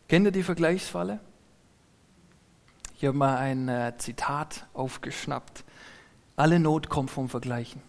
Kennt 0.08 0.26
ihr 0.26 0.32
die 0.32 0.44
Vergleichsfalle? 0.44 1.20
Ich 2.96 3.06
habe 3.06 3.18
mal 3.18 3.38
ein 3.38 3.68
äh, 3.68 3.94
Zitat 3.98 4.66
aufgeschnappt. 4.74 5.64
Alle 6.36 6.60
Not 6.60 6.90
kommt 6.90 7.12
vom 7.12 7.30
Vergleichen. 7.30 7.82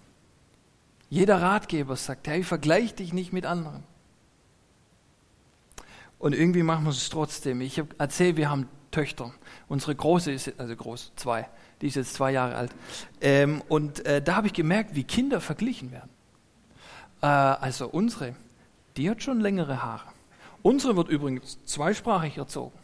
Jeder 1.08 1.40
Ratgeber 1.40 1.96
sagt, 1.96 2.28
hey, 2.28 2.42
vergleich 2.42 2.94
dich 2.94 3.12
nicht 3.12 3.32
mit 3.32 3.46
anderen. 3.46 3.84
Und 6.18 6.34
irgendwie 6.34 6.62
machen 6.62 6.84
wir 6.84 6.90
es 6.90 7.08
trotzdem. 7.08 7.60
Ich 7.60 7.78
habe 7.78 7.88
erzählt, 7.98 8.36
wir 8.36 8.50
haben 8.50 8.68
Töchter. 8.90 9.32
Unsere 9.68 9.94
große 9.94 10.32
ist, 10.32 10.58
also 10.58 10.74
groß, 10.74 11.12
zwei, 11.16 11.48
die 11.80 11.86
ist 11.86 11.94
jetzt 11.94 12.14
zwei 12.14 12.32
Jahre 12.32 12.56
alt. 12.56 12.72
Ähm, 13.20 13.62
und 13.68 14.04
äh, 14.04 14.20
da 14.20 14.36
habe 14.36 14.48
ich 14.48 14.52
gemerkt, 14.52 14.94
wie 14.94 15.04
Kinder 15.04 15.40
verglichen 15.40 15.92
werden. 15.92 16.10
Äh, 17.22 17.26
also 17.26 17.88
unsere, 17.88 18.34
die 18.96 19.08
hat 19.10 19.22
schon 19.22 19.40
längere 19.40 19.82
Haare. 19.82 20.08
Unsere 20.62 20.96
wird 20.96 21.08
übrigens 21.08 21.58
zweisprachig 21.64 22.36
erzogen. 22.36 22.78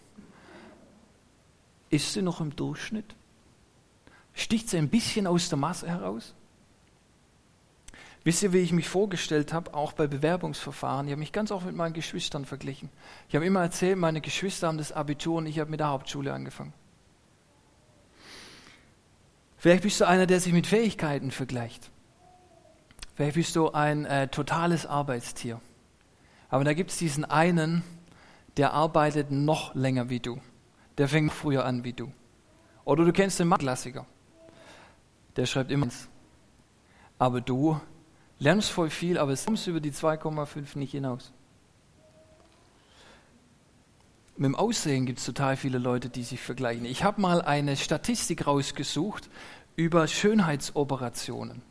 Ist 1.90 2.12
sie 2.12 2.22
noch 2.22 2.40
im 2.40 2.54
Durchschnitt? 2.56 3.14
Sticht 4.32 4.68
sie 4.68 4.78
ein 4.78 4.88
bisschen 4.88 5.26
aus 5.26 5.48
der 5.48 5.58
Masse 5.58 5.88
heraus? 5.88 6.34
Wisst 8.24 8.42
ihr, 8.42 8.54
wie 8.54 8.58
ich 8.58 8.72
mich 8.72 8.88
vorgestellt 8.88 9.52
habe, 9.52 9.74
auch 9.74 9.92
bei 9.92 10.06
Bewerbungsverfahren? 10.06 11.06
Ich 11.06 11.12
habe 11.12 11.20
mich 11.20 11.32
ganz 11.32 11.50
oft 11.50 11.66
mit 11.66 11.76
meinen 11.76 11.92
Geschwistern 11.92 12.46
verglichen. 12.46 12.88
Ich 13.28 13.34
habe 13.34 13.44
immer 13.44 13.60
erzählt, 13.60 13.98
meine 13.98 14.22
Geschwister 14.22 14.68
haben 14.68 14.78
das 14.78 14.92
Abitur 14.92 15.36
und 15.36 15.46
ich 15.46 15.58
habe 15.58 15.70
mit 15.70 15.80
der 15.80 15.88
Hauptschule 15.88 16.32
angefangen. 16.32 16.72
Vielleicht 19.58 19.82
bist 19.82 20.00
du 20.00 20.06
einer, 20.06 20.26
der 20.26 20.40
sich 20.40 20.54
mit 20.54 20.66
Fähigkeiten 20.66 21.30
vergleicht. 21.30 21.90
Vielleicht 23.14 23.36
bist 23.36 23.56
du 23.56 23.70
ein 23.70 24.04
äh, 24.06 24.28
totales 24.28 24.86
Arbeitstier. 24.86 25.60
Aber 26.48 26.64
da 26.64 26.74
gibt 26.74 26.90
es 26.90 26.98
diesen 26.98 27.24
einen, 27.24 27.82
der 28.56 28.72
arbeitet 28.72 29.30
noch 29.30 29.74
länger 29.74 30.08
wie 30.10 30.20
du. 30.20 30.40
Der 30.98 31.08
fängt 31.08 31.32
früher 31.32 31.64
an 31.64 31.84
wie 31.84 31.92
du. 31.92 32.12
Oder 32.84 33.04
du 33.04 33.12
kennst 33.12 33.40
den 33.40 33.50
Klassiker. 33.50 34.06
Der 35.36 35.46
schreibt 35.46 35.70
immer 35.70 35.86
eins. 35.86 36.08
Aber 37.18 37.40
du 37.40 37.80
lernst 38.38 38.70
voll 38.70 38.90
viel, 38.90 39.18
aber 39.18 39.32
es 39.32 39.46
kommst 39.46 39.66
über 39.66 39.80
die 39.80 39.92
2,5 39.92 40.78
nicht 40.78 40.92
hinaus. 40.92 41.32
Mit 44.36 44.46
dem 44.46 44.56
Aussehen 44.56 45.06
gibt 45.06 45.20
es 45.20 45.24
total 45.24 45.56
viele 45.56 45.78
Leute, 45.78 46.08
die 46.08 46.24
sich 46.24 46.40
vergleichen. 46.40 46.84
Ich 46.84 47.04
habe 47.04 47.20
mal 47.20 47.40
eine 47.40 47.76
Statistik 47.76 48.48
rausgesucht 48.48 49.30
über 49.76 50.08
Schönheitsoperationen. 50.08 51.62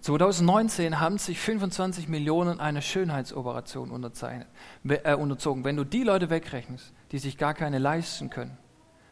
2019 0.00 1.00
haben 1.00 1.18
sich 1.18 1.38
25 1.38 2.08
Millionen 2.08 2.60
einer 2.60 2.80
Schönheitsoperation 2.80 3.90
äh, 3.90 5.14
unterzogen. 5.14 5.64
Wenn 5.64 5.76
du 5.76 5.84
die 5.84 6.02
Leute 6.02 6.30
wegrechnest, 6.30 6.92
die 7.12 7.18
sich 7.18 7.36
gar 7.36 7.54
keine 7.54 7.78
leisten 7.78 8.30
können, 8.30 8.56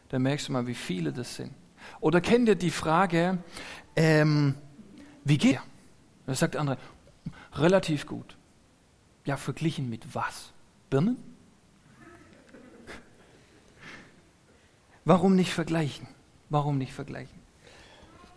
dann 0.09 0.23
merkst 0.23 0.47
du 0.47 0.51
mal, 0.53 0.67
wie 0.67 0.75
viele 0.75 1.13
das 1.13 1.35
sind. 1.35 1.53
Oder 1.99 2.21
kennt 2.21 2.47
ihr 2.47 2.55
die 2.55 2.71
Frage, 2.71 3.37
ähm, 3.95 4.55
wie 5.23 5.37
geht 5.37 5.55
er? 5.55 5.63
Da 6.25 6.35
sagt 6.35 6.55
der 6.55 6.61
andere, 6.61 6.77
relativ 7.53 8.05
gut. 8.05 8.37
Ja, 9.25 9.37
verglichen 9.37 9.89
mit 9.89 10.15
was? 10.15 10.51
Birnen? 10.89 11.17
Warum 15.05 15.35
nicht 15.35 15.53
vergleichen? 15.53 16.07
Warum 16.49 16.77
nicht 16.77 16.93
vergleichen? 16.93 17.38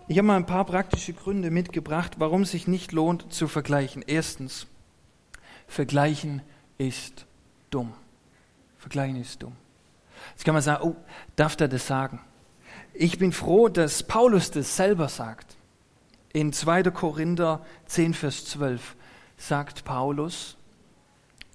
Ich 0.09 0.19
habe 0.19 0.27
mal 0.27 0.37
ein 0.37 0.47
paar 0.47 0.65
praktische 0.65 1.13
Gründe 1.13 1.51
mitgebracht, 1.51 2.15
warum 2.19 2.43
es 2.43 2.51
sich 2.51 2.67
nicht 2.67 2.93
lohnt 2.93 3.33
zu 3.33 3.47
vergleichen. 3.47 4.03
Erstens, 4.07 4.67
vergleichen 5.69 6.43
ist 6.77 7.27
dumm. 7.71 7.95
Vergleichen 8.79 9.17
ist 9.17 9.43
dumm. 9.43 9.55
Jetzt 10.31 10.45
kann 10.45 10.55
man 10.55 10.63
sagen, 10.63 10.83
oh, 10.85 10.97
darf 11.37 11.57
der 11.57 11.69
das 11.69 11.87
sagen? 11.87 12.21
Ich 12.95 13.19
bin 13.19 13.33
froh, 13.33 13.69
dass 13.69 14.03
Paulus 14.03 14.51
das 14.51 14.77
selber 14.77 15.09
sagt. 15.09 15.57
In 16.33 16.53
2. 16.53 16.85
Korinther 16.85 17.65
10, 17.87 18.15
Vers 18.15 18.45
12 18.47 18.97
sagt 19.37 19.85
Paulus, 19.85 20.57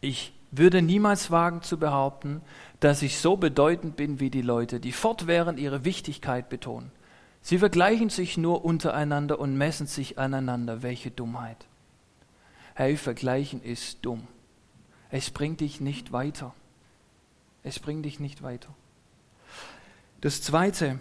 ich 0.01 0.33
würde 0.51 0.81
niemals 0.81 1.31
wagen 1.31 1.63
zu 1.63 1.77
behaupten, 1.77 2.41
dass 2.79 3.01
ich 3.01 3.19
so 3.19 3.37
bedeutend 3.37 3.97
bin 3.97 4.19
wie 4.19 4.29
die 4.29 4.41
Leute, 4.41 4.79
die 4.79 4.91
fortwährend 4.91 5.59
ihre 5.59 5.83
Wichtigkeit 5.83 6.49
betonen. 6.49 6.91
Sie 7.47 7.59
vergleichen 7.59 8.09
sich 8.09 8.35
nur 8.35 8.65
untereinander 8.65 9.39
und 9.39 9.57
messen 9.57 9.87
sich 9.87 10.19
aneinander. 10.19 10.83
Welche 10.83 11.11
Dummheit. 11.11 11.65
Hey, 12.75 12.97
vergleichen 12.97 13.63
ist 13.63 13.99
dumm. 14.01 14.27
Es 15.11 15.29
bringt 15.29 15.61
dich 15.61 15.79
nicht 15.79 16.11
weiter. 16.11 16.53
Es 17.63 17.79
bringt 17.79 18.03
dich 18.03 18.19
nicht 18.19 18.43
weiter. 18.43 18.67
Das 20.19 20.41
Zweite, 20.41 20.99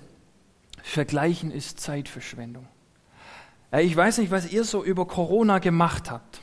vergleichen 0.84 1.50
ist 1.50 1.80
Zeitverschwendung. 1.80 2.68
Ich 3.72 3.96
weiß 3.96 4.18
nicht, 4.18 4.30
was 4.30 4.52
ihr 4.52 4.62
so 4.62 4.84
über 4.84 5.04
Corona 5.04 5.58
gemacht 5.58 6.12
habt, 6.12 6.40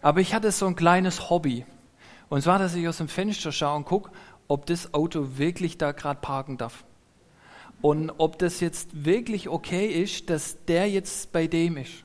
aber 0.00 0.20
ich 0.20 0.32
hatte 0.32 0.52
so 0.52 0.66
ein 0.68 0.76
kleines 0.76 1.28
Hobby. 1.28 1.66
Und 2.28 2.42
zwar, 2.42 2.60
dass 2.60 2.76
ich 2.76 2.86
aus 2.86 2.98
dem 2.98 3.08
Fenster 3.08 3.50
schaue 3.50 3.78
und 3.78 3.84
gucke, 3.84 4.12
ob 4.46 4.64
das 4.66 4.94
Auto 4.94 5.38
wirklich 5.38 5.76
da 5.76 5.90
gerade 5.90 6.20
parken 6.20 6.56
darf. 6.56 6.84
Und 7.82 8.10
ob 8.18 8.38
das 8.38 8.60
jetzt 8.60 9.04
wirklich 9.04 9.48
okay 9.48 9.86
ist, 9.88 10.30
dass 10.30 10.64
der 10.66 10.88
jetzt 10.88 11.32
bei 11.32 11.48
dem 11.48 11.76
ist. 11.76 12.04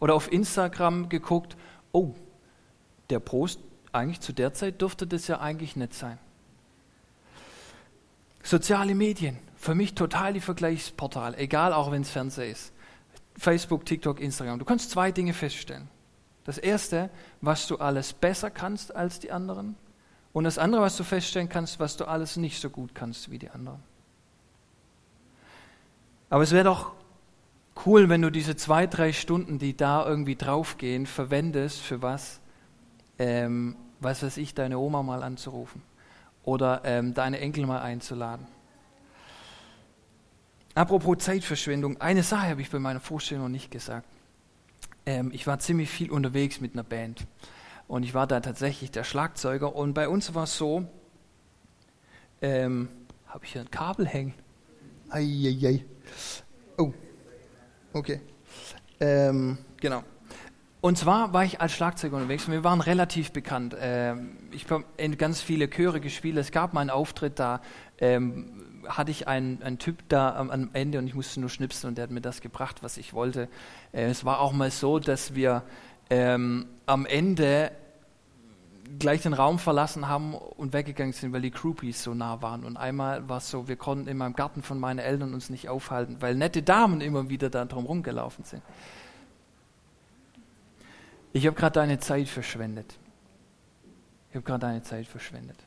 Oder 0.00 0.14
auf 0.14 0.32
Instagram 0.32 1.08
geguckt, 1.10 1.56
oh, 1.92 2.14
der 3.10 3.20
Post, 3.20 3.60
eigentlich 3.92 4.20
zu 4.20 4.32
der 4.32 4.54
Zeit 4.54 4.80
dürfte 4.80 5.06
das 5.06 5.28
ja 5.28 5.40
eigentlich 5.40 5.76
nicht 5.76 5.94
sein. 5.94 6.18
Soziale 8.42 8.94
Medien, 8.94 9.38
für 9.56 9.74
mich 9.74 9.94
total 9.94 10.32
die 10.32 10.40
Vergleichsportal, 10.40 11.34
egal 11.34 11.74
auch 11.74 11.90
wenn 11.90 12.02
es 12.02 12.10
Fernseher 12.10 12.50
ist. 12.50 12.72
Facebook, 13.36 13.84
TikTok, 13.84 14.20
Instagram. 14.20 14.58
Du 14.58 14.64
kannst 14.64 14.90
zwei 14.90 15.12
Dinge 15.12 15.34
feststellen. 15.34 15.88
Das 16.44 16.56
erste, 16.56 17.10
was 17.42 17.66
du 17.66 17.76
alles 17.76 18.14
besser 18.14 18.50
kannst 18.50 18.96
als 18.96 19.20
die 19.20 19.30
anderen. 19.30 19.76
Und 20.32 20.44
das 20.44 20.56
andere, 20.56 20.80
was 20.80 20.96
du 20.96 21.04
feststellen 21.04 21.48
kannst, 21.48 21.78
was 21.78 21.96
du 21.98 22.06
alles 22.06 22.36
nicht 22.36 22.58
so 22.60 22.70
gut 22.70 22.94
kannst 22.94 23.30
wie 23.30 23.38
die 23.38 23.50
anderen. 23.50 23.82
Aber 26.30 26.42
es 26.42 26.52
wäre 26.52 26.64
doch 26.64 26.92
cool, 27.86 28.08
wenn 28.08 28.22
du 28.22 28.30
diese 28.30 28.56
zwei, 28.56 28.86
drei 28.86 29.12
Stunden, 29.12 29.58
die 29.58 29.76
da 29.76 30.06
irgendwie 30.06 30.36
draufgehen, 30.36 31.06
verwendest 31.06 31.80
für 31.80 32.02
was? 32.02 32.40
Ähm, 33.18 33.76
was 34.00 34.22
weiß 34.22 34.36
ich, 34.36 34.54
deine 34.54 34.78
Oma 34.78 35.02
mal 35.02 35.22
anzurufen 35.22 35.82
oder 36.44 36.82
ähm, 36.84 37.14
deine 37.14 37.40
Enkel 37.40 37.66
mal 37.66 37.80
einzuladen. 37.80 38.46
Apropos 40.74 41.18
Zeitverschwendung, 41.18 42.00
eine 42.00 42.22
Sache 42.22 42.48
habe 42.48 42.60
ich 42.62 42.70
bei 42.70 42.78
meiner 42.78 43.00
Vorstellung 43.00 43.44
noch 43.44 43.50
nicht 43.50 43.70
gesagt. 43.70 44.06
Ähm, 45.04 45.30
ich 45.32 45.46
war 45.46 45.58
ziemlich 45.58 45.90
viel 45.90 46.10
unterwegs 46.10 46.60
mit 46.60 46.74
einer 46.74 46.84
Band 46.84 47.26
und 47.88 48.04
ich 48.04 48.14
war 48.14 48.26
da 48.26 48.40
tatsächlich 48.40 48.90
der 48.92 49.02
Schlagzeuger 49.02 49.74
und 49.74 49.94
bei 49.94 50.08
uns 50.08 50.34
war 50.34 50.44
es 50.44 50.56
so, 50.56 50.86
ähm, 52.40 52.88
habe 53.26 53.44
ich 53.44 53.52
hier 53.52 53.62
ein 53.62 53.70
Kabel 53.70 54.06
hängen? 54.06 54.34
Eieiei. 55.10 55.84
Oh, 56.76 56.92
okay. 57.92 58.20
Ähm, 59.00 59.58
genau. 59.80 60.02
Und 60.80 60.96
zwar 60.96 61.32
war 61.32 61.44
ich 61.44 61.60
als 61.60 61.72
Schlagzeuger 61.72 62.16
unterwegs 62.16 62.46
und 62.46 62.52
wir 62.52 62.62
waren 62.62 62.80
relativ 62.80 63.32
bekannt. 63.32 63.76
Ähm, 63.80 64.36
ich 64.52 64.70
habe 64.70 64.84
in 64.96 65.18
ganz 65.18 65.40
viele 65.40 65.68
Chöre 65.68 66.00
gespielt. 66.00 66.36
Es 66.36 66.52
gab 66.52 66.72
mal 66.72 66.82
einen 66.82 66.90
Auftritt, 66.90 67.40
da 67.40 67.60
ähm, 67.98 68.64
hatte 68.86 69.10
ich 69.10 69.26
einen, 69.26 69.60
einen 69.62 69.78
Typ 69.78 70.08
da 70.08 70.36
am, 70.36 70.50
am, 70.50 70.70
Ende 70.74 70.98
und 70.98 71.08
ich 71.08 71.14
musste 71.14 71.40
nur 71.40 71.50
schnipsen 71.50 71.88
und 71.88 71.98
der 71.98 72.04
hat 72.04 72.10
mir 72.12 72.20
das 72.20 72.40
gebracht, 72.40 72.82
was 72.82 72.96
ich 72.96 73.12
wollte. 73.12 73.48
Äh, 73.92 74.04
es 74.04 74.24
war 74.24 74.40
auch 74.40 74.52
mal 74.52 74.70
so, 74.70 75.00
dass 75.00 75.34
wir 75.34 75.64
ähm, 76.10 76.66
am 76.86 77.06
Ende 77.06 77.72
gleich 78.98 79.22
den 79.22 79.32
Raum 79.32 79.58
verlassen 79.58 80.08
haben 80.08 80.34
und 80.34 80.72
weggegangen 80.72 81.12
sind, 81.12 81.32
weil 81.32 81.42
die 81.42 81.50
Groupies 81.50 82.02
so 82.02 82.14
nah 82.14 82.40
waren. 82.42 82.64
Und 82.64 82.76
einmal 82.76 83.28
war 83.28 83.38
es 83.38 83.50
so, 83.50 83.68
wir 83.68 83.76
konnten 83.76 84.08
in 84.08 84.16
meinem 84.16 84.34
Garten 84.34 84.62
von 84.62 84.78
meinen 84.78 84.98
Eltern 84.98 85.34
uns 85.34 85.50
nicht 85.50 85.68
aufhalten, 85.68 86.16
weil 86.20 86.34
nette 86.34 86.62
Damen 86.62 87.00
immer 87.00 87.28
wieder 87.28 87.50
da 87.50 87.64
drum 87.64 87.86
rumgelaufen 87.86 88.44
sind. 88.44 88.62
Ich 91.32 91.46
habe 91.46 91.56
gerade 91.56 91.74
deine 91.74 91.98
Zeit 91.98 92.28
verschwendet. 92.28 92.98
Ich 94.30 94.36
habe 94.36 94.44
gerade 94.44 94.60
deine 94.60 94.82
Zeit 94.82 95.06
verschwendet. 95.06 95.58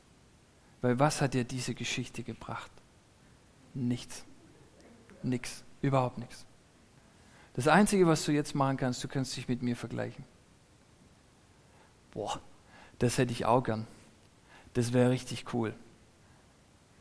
Weil 0.81 0.99
was 0.99 1.21
hat 1.21 1.33
dir 1.33 1.43
diese 1.43 1.75
Geschichte 1.75 2.23
gebracht? 2.23 2.71
Nichts. 3.73 4.25
Nichts. 5.21 5.63
Überhaupt 5.81 6.17
nichts. 6.17 6.45
Das 7.53 7.67
Einzige, 7.67 8.07
was 8.07 8.25
du 8.25 8.31
jetzt 8.31 8.55
machen 8.55 8.77
kannst, 8.77 9.03
du 9.03 9.07
kannst 9.07 9.35
dich 9.35 9.47
mit 9.47 9.61
mir 9.61 9.75
vergleichen. 9.75 10.23
Boah, 12.11 12.39
das 13.01 13.17
hätte 13.17 13.31
ich 13.31 13.45
auch 13.45 13.63
gern. 13.63 13.87
Das 14.73 14.93
wäre 14.93 15.09
richtig 15.09 15.53
cool. 15.55 15.73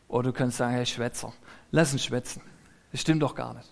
Oder 0.09 0.31
du 0.31 0.33
kannst 0.33 0.57
sagen, 0.57 0.73
hey 0.73 0.87
Schwätzer, 0.87 1.35
lass 1.71 1.93
uns 1.93 2.05
schwätzen. 2.05 2.41
Das 2.91 3.03
stimmt 3.03 3.23
doch 3.23 3.35
gar 3.35 3.53
nicht. 3.53 3.69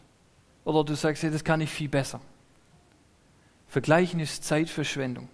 Oder 0.64 0.84
du 0.84 0.94
sagst, 0.94 1.22
hey, 1.22 1.30
das 1.30 1.42
kann 1.42 1.62
ich 1.62 1.70
viel 1.70 1.88
besser. 1.88 2.20
Vergleichen 3.66 4.20
ist 4.20 4.44
Zeitverschwendung. 4.44 5.30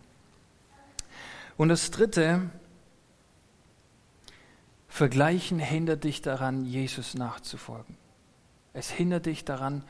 Und 1.57 1.69
das 1.69 1.91
Dritte, 1.91 2.49
Vergleichen 4.87 5.59
hindert 5.59 6.05
dich 6.05 6.23
daran, 6.23 6.65
Jesus 6.65 7.15
nachzufolgen. 7.15 7.97
Es 8.73 8.89
hindert 8.89 9.27
dich 9.27 9.45
daran, 9.45 9.83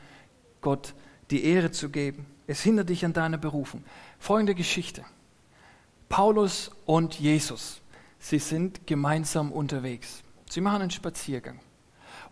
Gott 0.61 0.95
die 1.29 1.43
Ehre 1.43 1.69
zu 1.69 1.89
geben. 1.89 2.25
Es 2.47 2.63
hindert 2.63 2.89
dich 2.89 3.05
an 3.05 3.13
deiner 3.13 3.37
Berufung. 3.37 3.83
Folgende 4.17 4.55
Geschichte. 4.55 5.05
Paulus 6.09 6.71
und 6.85 7.19
Jesus, 7.19 7.81
sie 8.19 8.39
sind 8.39 8.87
gemeinsam 8.87 9.51
unterwegs. 9.51 10.23
Sie 10.49 10.61
machen 10.61 10.83
einen 10.83 10.91
Spaziergang. 10.91 11.59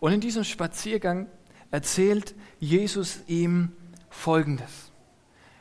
Und 0.00 0.12
in 0.12 0.20
diesem 0.20 0.44
Spaziergang 0.44 1.28
erzählt 1.70 2.34
Jesus 2.60 3.20
ihm 3.26 3.72
Folgendes. 4.10 4.92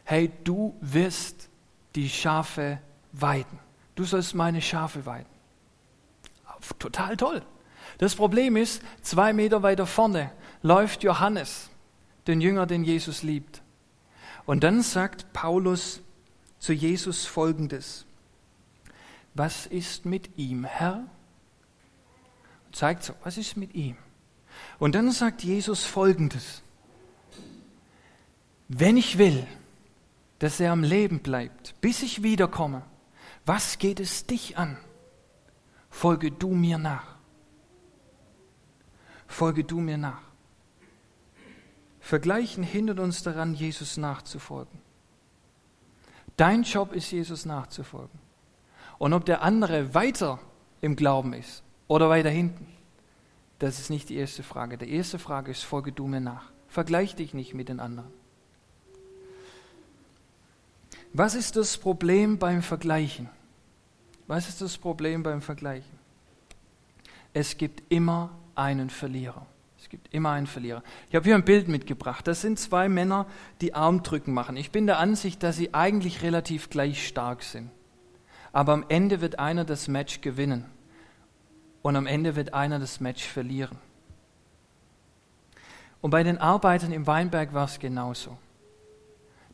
Hey, 0.04 0.32
du 0.44 0.76
wirst 0.82 1.50
die 1.96 2.10
Schafe 2.10 2.80
weiden. 3.12 3.60
Du 3.96 4.04
sollst 4.04 4.36
meine 4.36 4.62
Schafe 4.62 5.06
weiden. 5.06 5.32
Total 6.80 7.18
toll. 7.18 7.42
Das 7.98 8.16
Problem 8.16 8.56
ist, 8.56 8.82
zwei 9.02 9.34
Meter 9.34 9.64
weiter 9.64 9.86
vorne 9.86 10.32
läuft 10.62 11.04
Johannes, 11.04 11.70
den 12.28 12.42
Jünger, 12.42 12.66
den 12.66 12.84
Jesus 12.84 13.24
liebt. 13.24 13.62
Und 14.46 14.64
dann 14.64 14.82
sagt 14.82 15.34
Paulus 15.34 16.02
zu 16.64 16.72
Jesus 16.72 17.26
folgendes. 17.26 18.06
Was 19.34 19.66
ist 19.66 20.06
mit 20.06 20.38
ihm, 20.38 20.64
Herr? 20.64 21.06
Und 22.68 22.76
zeigt 22.78 23.04
so, 23.04 23.14
was 23.26 23.38
ist 23.38 23.58
mit 23.58 23.76
ihm? 23.76 23.98
Und 24.80 24.96
dann 24.96 25.12
sagt 25.12 25.44
Jesus 25.44 25.84
folgendes. 25.84 26.64
Wenn 28.70 28.96
ich 28.96 29.18
will, 29.18 29.46
dass 30.40 30.62
er 30.62 30.72
am 30.72 30.84
Leben 30.84 31.20
bleibt, 31.20 31.76
bis 31.82 32.02
ich 32.02 32.24
wiederkomme, 32.24 32.84
was 33.46 33.78
geht 33.78 34.00
es 34.00 34.26
dich 34.26 34.58
an? 34.58 34.78
folge 35.90 36.32
du 36.32 36.56
mir 36.56 36.78
nach. 36.78 37.18
Folge 39.28 39.66
du 39.66 39.82
mir 39.82 39.98
nach. 39.98 40.22
Vergleichen 42.00 42.64
hindert 42.64 43.00
uns 43.00 43.22
daran, 43.22 43.54
Jesus 43.54 43.98
nachzufolgen. 43.98 44.93
Dein 46.44 46.64
Job 46.64 46.92
ist, 46.92 47.10
Jesus 47.10 47.46
nachzufolgen. 47.46 48.20
Und 48.98 49.14
ob 49.14 49.24
der 49.24 49.44
andere 49.44 49.94
weiter 49.94 50.40
im 50.82 50.98
Glauben 50.98 51.32
ist 51.32 51.64
oder 51.88 52.10
weiter 52.10 52.30
hinten, 52.30 52.68
das 53.60 53.80
ist 53.80 53.90
nicht 53.90 54.10
die 54.10 54.18
erste 54.18 54.44
Frage. 54.44 54.78
Die 54.78 54.94
erste 54.94 55.20
Frage 55.20 55.52
ist, 55.52 55.64
folge 55.64 55.94
du 55.94 56.06
mir 56.06 56.20
nach. 56.20 56.52
Vergleich 56.68 57.16
dich 57.16 57.34
nicht 57.34 57.54
mit 57.54 57.70
den 57.70 57.80
anderen. 57.80 58.12
Was 61.14 61.34
ist 61.34 61.56
das 61.56 61.78
Problem 61.78 62.38
beim 62.40 62.62
Vergleichen? 62.62 63.30
Was 64.28 64.50
ist 64.50 64.60
das 64.60 64.78
Problem 64.78 65.24
beim 65.24 65.42
Vergleichen? 65.42 65.98
Es 67.32 67.58
gibt 67.58 67.84
immer 67.88 68.32
einen 68.54 68.90
Verlierer. 68.90 69.46
Es 69.84 69.90
gibt 69.90 70.14
immer 70.14 70.32
einen 70.32 70.48
Verlierer. 70.48 70.82
Ich 71.10 71.16
habe 71.16 71.26
hier 71.26 71.36
ein 71.36 71.44
Bild 71.44 71.68
mitgebracht. 71.68 72.26
Das 72.26 72.40
sind 72.40 72.58
zwei 72.58 72.88
Männer, 72.88 73.28
die 73.60 73.74
Armdrücken 73.74 74.34
machen. 74.34 74.56
Ich 74.56 74.72
bin 74.72 74.88
der 74.88 74.98
Ansicht, 74.98 75.44
dass 75.44 75.58
sie 75.58 75.74
eigentlich 75.74 76.22
relativ 76.22 76.70
gleich 76.70 77.06
stark 77.06 77.44
sind. 77.44 77.70
Aber 78.54 78.72
am 78.72 78.86
Ende 78.88 79.20
wird 79.20 79.40
einer 79.40 79.66
das 79.66 79.90
Match 79.90 80.22
gewinnen. 80.22 80.64
Und 81.82 81.98
am 81.98 82.08
Ende 82.08 82.38
wird 82.38 82.54
einer 82.54 82.80
das 82.80 83.02
Match 83.02 83.26
verlieren. 83.26 83.78
Und 86.00 86.12
bei 86.12 86.24
den 86.24 86.38
Arbeitern 86.38 86.94
im 86.94 87.06
Weinberg 87.06 87.54
war 87.54 87.66
es 87.66 87.78
genauso. 87.78 88.38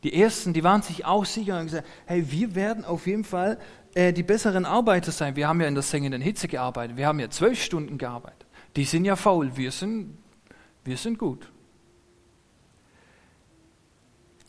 Die 0.04 0.14
ersten, 0.14 0.52
die 0.52 0.62
waren 0.62 0.82
sich 0.82 1.04
auch 1.04 1.24
sicher 1.24 1.54
und 1.54 1.58
haben 1.58 1.66
gesagt, 1.66 1.88
hey, 2.06 2.30
wir 2.30 2.54
werden 2.54 2.84
auf 2.84 3.08
jeden 3.08 3.24
Fall 3.24 3.58
äh, 3.94 4.12
die 4.12 4.22
besseren 4.22 4.64
Arbeiter 4.64 5.10
sein. 5.10 5.34
Wir 5.34 5.48
haben 5.48 5.60
ja 5.60 5.66
in 5.66 5.74
der 5.74 5.82
sengenden 5.82 6.22
Hitze 6.22 6.46
gearbeitet. 6.46 6.96
Wir 6.96 7.08
haben 7.08 7.18
ja 7.18 7.28
zwölf 7.30 7.60
Stunden 7.60 7.98
gearbeitet. 7.98 8.46
Die 8.76 8.84
sind 8.84 9.04
ja 9.04 9.16
faul. 9.16 9.56
Wir 9.56 9.72
sind, 9.72 10.16
wir 10.84 10.96
sind 10.96 11.18
gut. 11.18 11.50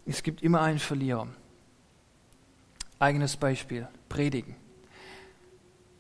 Es 0.05 0.23
gibt 0.23 0.41
immer 0.41 0.61
einen 0.61 0.79
Verlierer. 0.79 1.27
Eigenes 2.99 3.37
Beispiel. 3.37 3.87
Predigen. 4.09 4.55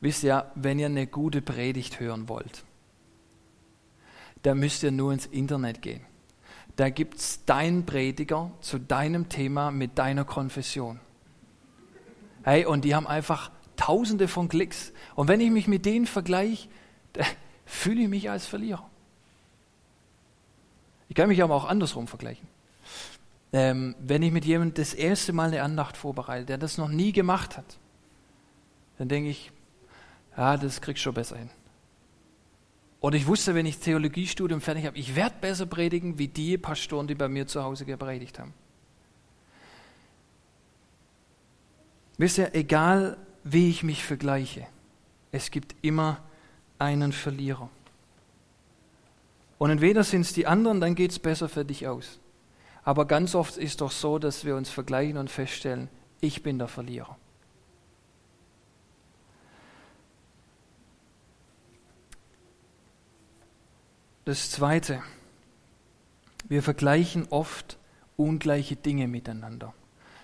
Wisst 0.01 0.23
ihr, 0.23 0.51
wenn 0.55 0.79
ihr 0.79 0.87
eine 0.87 1.07
gute 1.07 1.41
Predigt 1.41 1.99
hören 1.99 2.27
wollt, 2.27 2.63
dann 4.43 4.59
müsst 4.59 4.83
ihr 4.83 4.91
nur 4.91 5.13
ins 5.13 5.27
Internet 5.27 5.81
gehen 5.81 6.05
da 6.75 6.89
gibt 6.89 7.17
es 7.17 7.45
deinen 7.45 7.85
Prediger 7.85 8.51
zu 8.61 8.79
deinem 8.79 9.29
Thema 9.29 9.71
mit 9.71 9.97
deiner 9.97 10.25
Konfession. 10.25 10.99
Hey, 12.43 12.65
und 12.65 12.85
die 12.85 12.95
haben 12.95 13.07
einfach 13.07 13.51
tausende 13.75 14.27
von 14.27 14.49
Klicks. 14.49 14.93
Und 15.15 15.27
wenn 15.27 15.39
ich 15.41 15.51
mich 15.51 15.67
mit 15.67 15.85
denen 15.85 16.07
vergleiche, 16.07 16.69
fühle 17.71 18.01
ich 18.01 18.09
mich 18.09 18.29
als 18.29 18.45
Verlierer. 18.45 18.87
Ich 21.07 21.15
kann 21.15 21.29
mich 21.29 21.41
aber 21.41 21.55
auch 21.55 21.65
andersrum 21.65 22.07
vergleichen. 22.07 22.47
Ähm, 23.53 23.95
wenn 23.99 24.21
ich 24.23 24.31
mit 24.31 24.45
jemandem 24.45 24.75
das 24.75 24.93
erste 24.93 25.33
Mal 25.33 25.47
eine 25.47 25.63
Andacht 25.63 25.97
vorbereite, 25.97 26.45
der 26.45 26.57
das 26.57 26.77
noch 26.77 26.89
nie 26.89 27.11
gemacht 27.11 27.57
hat, 27.57 27.77
dann 28.97 29.07
denke 29.09 29.29
ich, 29.29 29.51
ja, 30.37 30.57
das 30.57 30.81
kriegst 30.81 31.01
du 31.01 31.05
schon 31.05 31.13
besser 31.13 31.37
hin. 31.37 31.49
Oder 32.99 33.17
ich 33.17 33.25
wusste, 33.25 33.55
wenn 33.55 33.65
ich 33.65 33.79
Theologiestudium 33.79 34.61
fertig 34.61 34.85
habe, 34.85 34.97
ich 34.97 35.15
werde 35.15 35.35
besser 35.41 35.65
predigen 35.65 36.17
wie 36.17 36.27
die 36.27 36.57
Pastoren, 36.57 37.07
die 37.07 37.15
bei 37.15 37.27
mir 37.27 37.47
zu 37.47 37.63
Hause 37.63 37.85
gepredigt 37.85 38.37
haben. 38.37 38.53
Wisst 42.17 42.37
ihr, 42.37 42.53
egal 42.53 43.17
wie 43.43 43.69
ich 43.69 43.81
mich 43.81 44.03
vergleiche, 44.03 44.67
es 45.31 45.49
gibt 45.49 45.75
immer 45.81 46.21
einen 46.81 47.13
Verlierer. 47.13 47.69
Und 49.59 49.69
entweder 49.69 50.03
sind 50.03 50.21
es 50.21 50.33
die 50.33 50.47
anderen, 50.47 50.81
dann 50.81 50.95
geht 50.95 51.11
es 51.11 51.19
besser 51.19 51.47
für 51.47 51.63
dich 51.63 51.87
aus. 51.87 52.19
Aber 52.83 53.05
ganz 53.05 53.35
oft 53.35 53.57
ist 53.57 53.81
doch 53.81 53.91
so, 53.91 54.17
dass 54.17 54.43
wir 54.43 54.55
uns 54.55 54.71
vergleichen 54.71 55.17
und 55.17 55.29
feststellen, 55.29 55.87
ich 56.19 56.41
bin 56.41 56.57
der 56.57 56.67
Verlierer. 56.67 57.15
Das 64.25 64.49
Zweite, 64.49 65.03
wir 66.47 66.63
vergleichen 66.63 67.27
oft 67.29 67.77
ungleiche 68.17 68.75
Dinge 68.75 69.07
miteinander. 69.07 69.73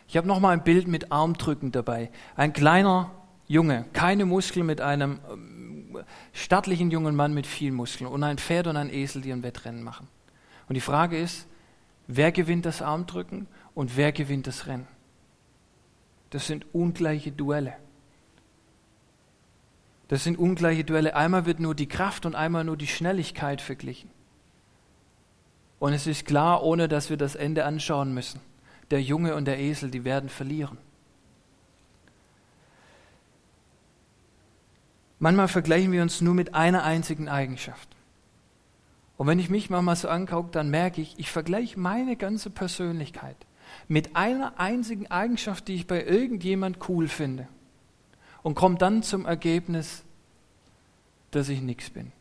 Ich 0.07 0.17
habe 0.17 0.27
noch 0.27 0.39
mal 0.39 0.51
ein 0.51 0.63
Bild 0.63 0.87
mit 0.87 1.11
Armdrücken 1.11 1.71
dabei. 1.71 2.11
Ein 2.35 2.53
kleiner 2.53 3.11
Junge, 3.47 3.85
keine 3.93 4.25
Muskeln 4.25 4.65
mit 4.65 4.81
einem 4.81 5.19
stattlichen 6.33 6.91
jungen 6.91 7.15
Mann 7.15 7.33
mit 7.33 7.47
viel 7.47 7.71
Muskeln 7.71 8.09
und 8.09 8.23
ein 8.23 8.37
Pferd 8.37 8.67
und 8.67 8.77
ein 8.77 8.91
Esel, 8.91 9.21
die 9.21 9.31
ein 9.31 9.43
Wettrennen 9.43 9.83
machen. 9.83 10.07
Und 10.67 10.75
die 10.75 10.81
Frage 10.81 11.17
ist, 11.17 11.47
wer 12.07 12.31
gewinnt 12.31 12.65
das 12.65 12.81
Armdrücken 12.81 13.47
und 13.73 13.97
wer 13.97 14.11
gewinnt 14.11 14.47
das 14.47 14.67
Rennen? 14.67 14.87
Das 16.29 16.47
sind 16.47 16.65
ungleiche 16.73 17.31
Duelle. 17.31 17.73
Das 20.07 20.23
sind 20.23 20.37
ungleiche 20.37 20.83
Duelle. 20.83 21.15
Einmal 21.15 21.45
wird 21.45 21.59
nur 21.59 21.75
die 21.75 21.87
Kraft 21.87 22.25
und 22.25 22.35
einmal 22.35 22.63
nur 22.63 22.77
die 22.77 22.87
Schnelligkeit 22.87 23.61
verglichen. 23.61 24.09
Und 25.79 25.93
es 25.93 26.07
ist 26.07 26.25
klar, 26.25 26.63
ohne 26.63 26.87
dass 26.87 27.09
wir 27.09 27.17
das 27.17 27.35
Ende 27.35 27.65
anschauen 27.65 28.13
müssen. 28.13 28.39
Der 28.89 29.01
Junge 29.01 29.35
und 29.35 29.45
der 29.45 29.59
Esel, 29.59 29.91
die 29.91 30.05
werden 30.05 30.29
verlieren. 30.29 30.77
Manchmal 35.19 35.47
vergleichen 35.47 35.91
wir 35.91 36.01
uns 36.01 36.21
nur 36.21 36.33
mit 36.33 36.53
einer 36.53 36.83
einzigen 36.83 37.27
Eigenschaft. 37.27 37.89
Und 39.17 39.25
wenn 39.25 39.39
ich 39.39 39.49
mich 39.49 39.69
manchmal 39.69 39.95
so 39.95 40.09
angucke, 40.09 40.51
dann 40.51 40.69
merke 40.69 41.01
ich, 41.01 41.15
ich 41.17 41.31
vergleiche 41.31 41.79
meine 41.79 42.15
ganze 42.15 42.49
Persönlichkeit 42.51 43.35
mit 43.87 44.15
einer 44.15 44.59
einzigen 44.59 45.07
Eigenschaft, 45.07 45.67
die 45.67 45.75
ich 45.75 45.87
bei 45.87 46.03
irgendjemand 46.03 46.87
cool 46.87 47.07
finde 47.07 47.47
und 48.43 48.55
komme 48.55 48.77
dann 48.77 49.03
zum 49.03 49.25
Ergebnis, 49.25 50.03
dass 51.31 51.49
ich 51.49 51.61
nichts 51.61 51.89
bin. 51.89 52.11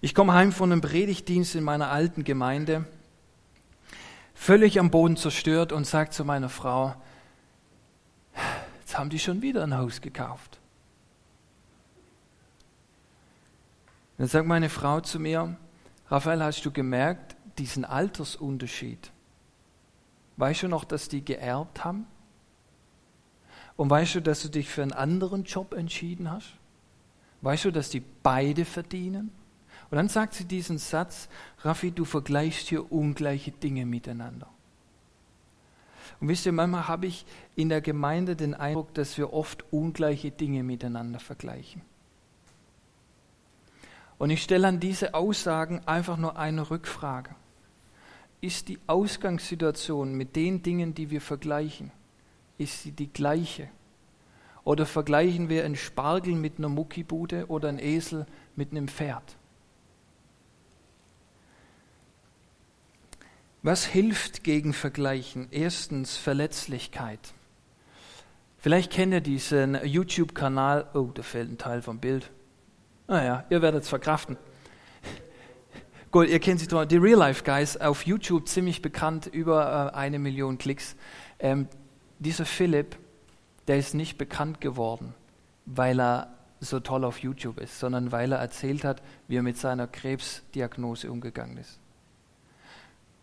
Ich 0.00 0.14
komme 0.14 0.32
heim 0.32 0.52
von 0.52 0.70
einem 0.70 0.80
Predigtdienst 0.80 1.56
in 1.56 1.64
meiner 1.64 1.90
alten 1.90 2.22
Gemeinde, 2.22 2.86
völlig 4.34 4.78
am 4.78 4.90
Boden 4.90 5.16
zerstört 5.16 5.72
und 5.72 5.86
sage 5.86 6.10
zu 6.10 6.24
meiner 6.24 6.48
Frau, 6.48 6.94
jetzt 8.78 8.96
haben 8.96 9.10
die 9.10 9.18
schon 9.18 9.42
wieder 9.42 9.64
ein 9.64 9.76
Haus 9.76 10.00
gekauft. 10.00 10.47
Dann 14.18 14.26
sagt 14.26 14.46
meine 14.46 14.68
Frau 14.68 15.00
zu 15.00 15.18
mir, 15.20 15.56
Raphael, 16.08 16.42
hast 16.42 16.64
du 16.64 16.70
gemerkt, 16.70 17.36
diesen 17.58 17.84
Altersunterschied? 17.84 19.12
Weißt 20.36 20.64
du 20.64 20.68
noch, 20.68 20.84
dass 20.84 21.08
die 21.08 21.24
geerbt 21.24 21.84
haben? 21.84 22.06
Und 23.76 23.90
weißt 23.90 24.16
du, 24.16 24.22
dass 24.22 24.42
du 24.42 24.48
dich 24.48 24.68
für 24.68 24.82
einen 24.82 24.92
anderen 24.92 25.44
Job 25.44 25.72
entschieden 25.72 26.30
hast? 26.30 26.54
Weißt 27.42 27.64
du, 27.64 27.70
dass 27.70 27.90
die 27.90 28.02
beide 28.22 28.64
verdienen? 28.64 29.30
Und 29.90 29.96
dann 29.96 30.08
sagt 30.08 30.34
sie 30.34 30.44
diesen 30.44 30.78
Satz, 30.78 31.28
Raffi, 31.62 31.92
du 31.92 32.04
vergleichst 32.04 32.68
hier 32.68 32.90
ungleiche 32.90 33.52
Dinge 33.52 33.86
miteinander. 33.86 34.48
Und 36.20 36.28
wisst 36.28 36.46
ihr, 36.46 36.52
manchmal 36.52 36.88
habe 36.88 37.06
ich 37.06 37.24
in 37.54 37.68
der 37.68 37.80
Gemeinde 37.80 38.34
den 38.34 38.54
Eindruck, 38.54 38.92
dass 38.94 39.16
wir 39.16 39.32
oft 39.32 39.64
ungleiche 39.72 40.32
Dinge 40.32 40.64
miteinander 40.64 41.20
vergleichen. 41.20 41.82
Und 44.18 44.30
ich 44.30 44.42
stelle 44.42 44.66
an 44.66 44.80
diese 44.80 45.14
Aussagen 45.14 45.80
einfach 45.86 46.16
nur 46.16 46.36
eine 46.36 46.70
Rückfrage. 46.70 47.30
Ist 48.40 48.68
die 48.68 48.78
Ausgangssituation 48.86 50.14
mit 50.14 50.36
den 50.36 50.62
Dingen, 50.62 50.94
die 50.94 51.10
wir 51.10 51.20
vergleichen, 51.20 51.92
ist 52.56 52.82
sie 52.82 52.92
die 52.92 53.12
gleiche? 53.12 53.68
Oder 54.64 54.86
vergleichen 54.86 55.48
wir 55.48 55.64
einen 55.64 55.76
Spargel 55.76 56.34
mit 56.34 56.58
einer 56.58 56.68
Muckibude 56.68 57.46
oder 57.46 57.68
einen 57.68 57.78
Esel 57.78 58.26
mit 58.54 58.72
einem 58.72 58.88
Pferd? 58.88 59.36
Was 63.62 63.84
hilft 63.84 64.44
gegen 64.44 64.72
Vergleichen? 64.72 65.48
Erstens 65.50 66.16
Verletzlichkeit. 66.16 67.20
Vielleicht 68.58 68.92
kennt 68.92 69.12
ihr 69.12 69.20
diesen 69.20 69.84
YouTube-Kanal. 69.84 70.88
Oh, 70.94 71.10
da 71.12 71.22
fehlt 71.22 71.50
ein 71.50 71.58
Teil 71.58 71.82
vom 71.82 71.98
Bild. 71.98 72.30
Naja, 73.08 73.44
ihr 73.48 73.62
werdet 73.62 73.84
es 73.84 73.88
verkraften. 73.88 74.36
Gut, 76.10 76.28
ihr 76.28 76.38
kennt 76.40 76.60
sie 76.60 76.68
doch. 76.68 76.84
Die 76.84 76.98
Real 76.98 77.18
Life 77.18 77.42
Guys 77.42 77.78
auf 77.78 78.06
YouTube 78.06 78.48
ziemlich 78.48 78.82
bekannt, 78.82 79.26
über 79.26 79.92
äh, 79.92 79.96
eine 79.96 80.18
Million 80.18 80.58
Klicks. 80.58 80.94
Ähm, 81.38 81.68
dieser 82.18 82.44
Philipp, 82.44 82.96
der 83.66 83.78
ist 83.78 83.94
nicht 83.94 84.18
bekannt 84.18 84.60
geworden, 84.60 85.14
weil 85.64 85.98
er 86.00 86.34
so 86.60 86.80
toll 86.80 87.04
auf 87.04 87.18
YouTube 87.20 87.58
ist, 87.60 87.78
sondern 87.78 88.12
weil 88.12 88.32
er 88.32 88.38
erzählt 88.38 88.84
hat, 88.84 89.02
wie 89.26 89.36
er 89.36 89.42
mit 89.42 89.56
seiner 89.56 89.86
Krebsdiagnose 89.86 91.10
umgegangen 91.10 91.56
ist. 91.56 91.78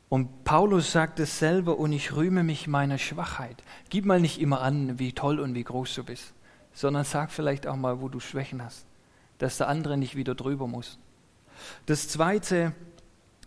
Und 0.09 0.43
Paulus 0.45 0.91
sagt 0.91 1.19
es 1.19 1.37
selber, 1.37 1.77
und 1.77 1.91
ich 1.91 2.15
rühme 2.15 2.43
mich 2.43 2.67
meiner 2.67 2.97
Schwachheit. 2.97 3.61
Gib 3.89 4.05
mal 4.05 4.19
nicht 4.19 4.39
immer 4.39 4.61
an, 4.61 4.97
wie 4.97 5.13
toll 5.13 5.39
und 5.39 5.53
wie 5.53 5.63
groß 5.63 5.93
du 5.95 6.03
bist, 6.03 6.33
sondern 6.73 7.03
sag 7.03 7.31
vielleicht 7.31 7.67
auch 7.67 7.75
mal, 7.75 8.01
wo 8.01 8.09
du 8.09 8.19
Schwächen 8.19 8.63
hast, 8.63 8.85
dass 9.37 9.57
der 9.57 9.67
andere 9.67 9.97
nicht 9.97 10.15
wieder 10.15 10.35
drüber 10.35 10.67
muss. 10.67 10.99
Das 11.85 12.07
Zweite, 12.07 12.73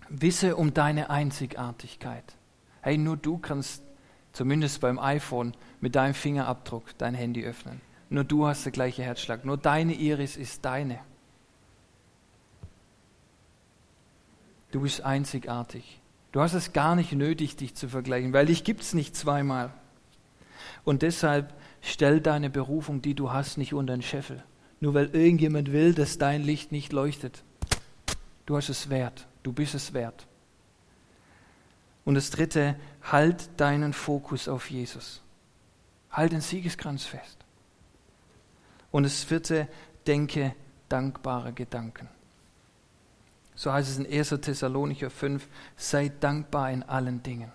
wisse 0.08 0.56
um 0.56 0.74
deine 0.74 1.10
Einzigartigkeit. 1.10 2.36
Hey, 2.80 2.98
nur 2.98 3.16
du 3.16 3.38
kannst 3.38 3.82
zumindest 4.32 4.80
beim 4.80 4.98
iPhone, 4.98 5.54
mit 5.80 5.94
deinem 5.94 6.14
Fingerabdruck 6.14 6.96
dein 6.98 7.14
Handy 7.14 7.44
öffnen. 7.44 7.80
Nur 8.10 8.24
du 8.24 8.46
hast 8.46 8.64
den 8.64 8.72
gleichen 8.72 9.04
Herzschlag. 9.04 9.44
Nur 9.44 9.56
deine 9.56 9.94
Iris 9.94 10.36
ist 10.36 10.64
deine. 10.64 11.00
Du 14.70 14.80
bist 14.80 15.02
einzigartig. 15.02 16.00
Du 16.32 16.40
hast 16.40 16.54
es 16.54 16.72
gar 16.72 16.94
nicht 16.94 17.12
nötig, 17.12 17.56
dich 17.56 17.74
zu 17.74 17.88
vergleichen, 17.88 18.32
weil 18.32 18.46
dich 18.46 18.64
gibt 18.64 18.82
es 18.82 18.94
nicht 18.94 19.16
zweimal. 19.16 19.72
Und 20.84 21.02
deshalb 21.02 21.54
stell 21.80 22.20
deine 22.20 22.50
Berufung, 22.50 23.02
die 23.02 23.14
du 23.14 23.32
hast, 23.32 23.56
nicht 23.56 23.74
unter 23.74 23.94
den 23.94 24.02
Scheffel. 24.02 24.42
Nur 24.80 24.94
weil 24.94 25.14
irgendjemand 25.14 25.72
will, 25.72 25.94
dass 25.94 26.18
dein 26.18 26.42
Licht 26.42 26.72
nicht 26.72 26.92
leuchtet. 26.92 27.42
Du 28.46 28.56
hast 28.56 28.68
es 28.68 28.90
wert. 28.90 29.26
Du 29.42 29.52
bist 29.52 29.74
es 29.74 29.92
wert. 29.92 30.26
Und 32.04 32.14
das 32.14 32.30
dritte, 32.30 32.76
halt 33.02 33.50
deinen 33.60 33.92
Fokus 33.92 34.48
auf 34.48 34.70
Jesus. 34.70 35.20
Halt 36.10 36.32
den 36.32 36.40
Siegeskranz 36.40 37.04
fest. 37.04 37.38
Und 38.90 39.02
das 39.02 39.24
vierte, 39.24 39.68
denke 40.06 40.54
dankbare 40.88 41.52
Gedanken. 41.52 42.08
So 43.54 43.72
heißt 43.72 43.90
es 43.90 43.98
in 43.98 44.06
1. 44.06 44.28
Thessalonicher 44.40 45.10
5, 45.10 45.46
sei 45.76 46.10
dankbar 46.20 46.70
in 46.70 46.82
allen 46.84 47.22
Dingen. 47.22 47.52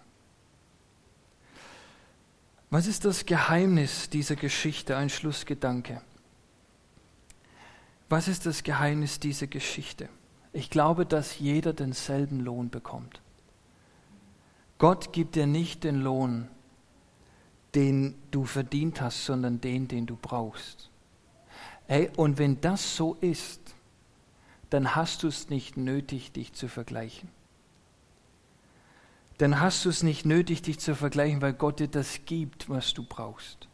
Was 2.70 2.88
ist 2.88 3.06
das 3.06 3.26
Geheimnis 3.26 4.10
dieser 4.10 4.36
Geschichte? 4.36 4.98
Ein 4.98 5.10
Schlussgedanke. 5.10 6.02
Was 8.14 8.28
ist 8.28 8.46
das 8.46 8.62
Geheimnis 8.62 9.20
dieser 9.20 9.48
Geschichte? 9.48 10.08
Ich 10.52 10.70
glaube, 10.70 11.04
dass 11.04 11.40
jeder 11.40 11.74
denselben 11.74 12.42
Lohn 12.42 12.70
bekommt. 12.70 13.24
Gott 14.78 15.14
gibt 15.14 15.34
dir 15.34 15.48
nicht 15.48 15.84
den 15.84 15.96
Lohn, 15.96 16.48
den 17.74 18.14
du 18.30 18.46
verdient 18.46 19.02
hast, 19.02 19.26
sondern 19.26 19.62
den, 19.62 19.88
den 19.88 20.06
du 20.06 20.16
brauchst. 20.16 20.92
Ey, 21.88 22.12
und 22.16 22.38
wenn 22.38 22.62
das 22.62 22.96
so 22.96 23.16
ist, 23.16 23.74
dann 24.70 24.96
hast 24.96 25.24
du 25.24 25.28
es 25.28 25.50
nicht 25.50 25.76
nötig, 25.76 26.32
dich 26.34 26.54
zu 26.54 26.68
vergleichen. 26.68 27.30
Dann 29.40 29.60
hast 29.60 29.86
du 29.86 29.90
es 29.90 30.04
nicht 30.04 30.24
nötig, 30.24 30.62
dich 30.62 30.78
zu 30.78 30.94
vergleichen, 30.94 31.42
weil 31.42 31.54
Gott 31.54 31.80
dir 31.80 31.88
das 31.88 32.26
gibt, 32.26 32.70
was 32.70 32.94
du 32.94 33.04
brauchst. 33.04 33.68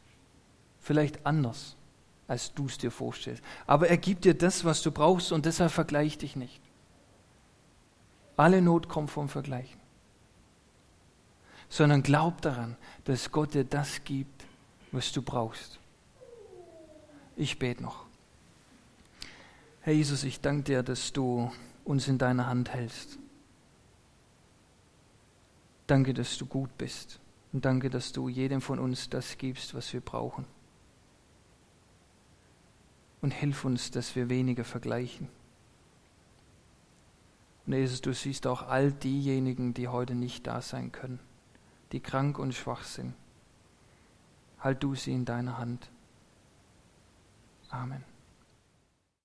Vielleicht 0.80 1.26
anders, 1.26 1.76
als 2.30 2.54
du 2.54 2.68
es 2.68 2.78
dir 2.78 2.92
vorstellst. 2.92 3.44
Aber 3.68 3.90
er 3.90 3.98
gibt 3.98 4.24
dir 4.24 4.34
das, 4.34 4.64
was 4.64 4.82
du 4.82 4.92
brauchst 4.92 5.34
und 5.34 5.46
deshalb 5.46 5.72
vergleich 5.72 6.18
dich 6.18 6.38
nicht. 6.38 6.62
Alle 8.38 8.62
Not 8.62 8.88
kommt 8.88 9.12
vom 9.12 9.28
Vergleichen 9.28 9.80
sondern 11.70 12.02
glaub 12.02 12.42
daran, 12.42 12.76
dass 13.06 13.32
Gott 13.32 13.54
dir 13.54 13.64
das 13.64 14.04
gibt, 14.04 14.44
was 14.92 15.12
du 15.12 15.22
brauchst. 15.22 15.80
Ich 17.38 17.60
bete 17.60 17.82
noch. 17.82 18.06
Herr 19.82 19.94
Jesus, 19.94 20.24
ich 20.24 20.42
danke 20.42 20.64
dir, 20.64 20.84
dass 20.84 21.14
du 21.14 21.52
uns 21.86 22.08
in 22.08 22.18
deiner 22.18 22.48
Hand 22.48 22.74
hältst. 22.74 23.18
Danke, 25.88 26.14
dass 26.14 26.38
du 26.38 26.46
gut 26.46 26.76
bist. 26.78 27.20
Und 27.54 27.66
danke, 27.66 27.90
dass 27.90 28.12
du 28.12 28.30
jedem 28.30 28.62
von 28.62 28.78
uns 28.78 29.10
das 29.10 29.38
gibst, 29.38 29.74
was 29.74 29.94
wir 29.94 30.02
brauchen. 30.02 30.46
Und 33.22 33.32
hilf 33.32 33.66
uns, 33.66 33.92
dass 33.92 34.16
wir 34.16 34.30
weniger 34.30 34.64
vergleichen. 34.64 35.28
Und 37.66 37.74
Jesus, 37.74 38.02
du 38.02 38.14
siehst 38.14 38.48
auch 38.48 38.64
all 38.64 38.92
diejenigen, 38.92 39.74
die 39.74 39.88
heute 39.88 40.16
nicht 40.16 40.48
da 40.48 40.62
sein 40.62 40.92
können, 40.92 41.20
die 41.92 42.00
krank 42.00 42.40
und 42.40 42.56
schwach 42.56 42.84
sind. 42.84 43.14
Halt 44.60 44.82
du 44.82 44.96
sie 44.96 45.14
in 45.14 45.26
deiner 45.26 45.58
Hand. 45.58 45.90
Amen. 47.70 48.09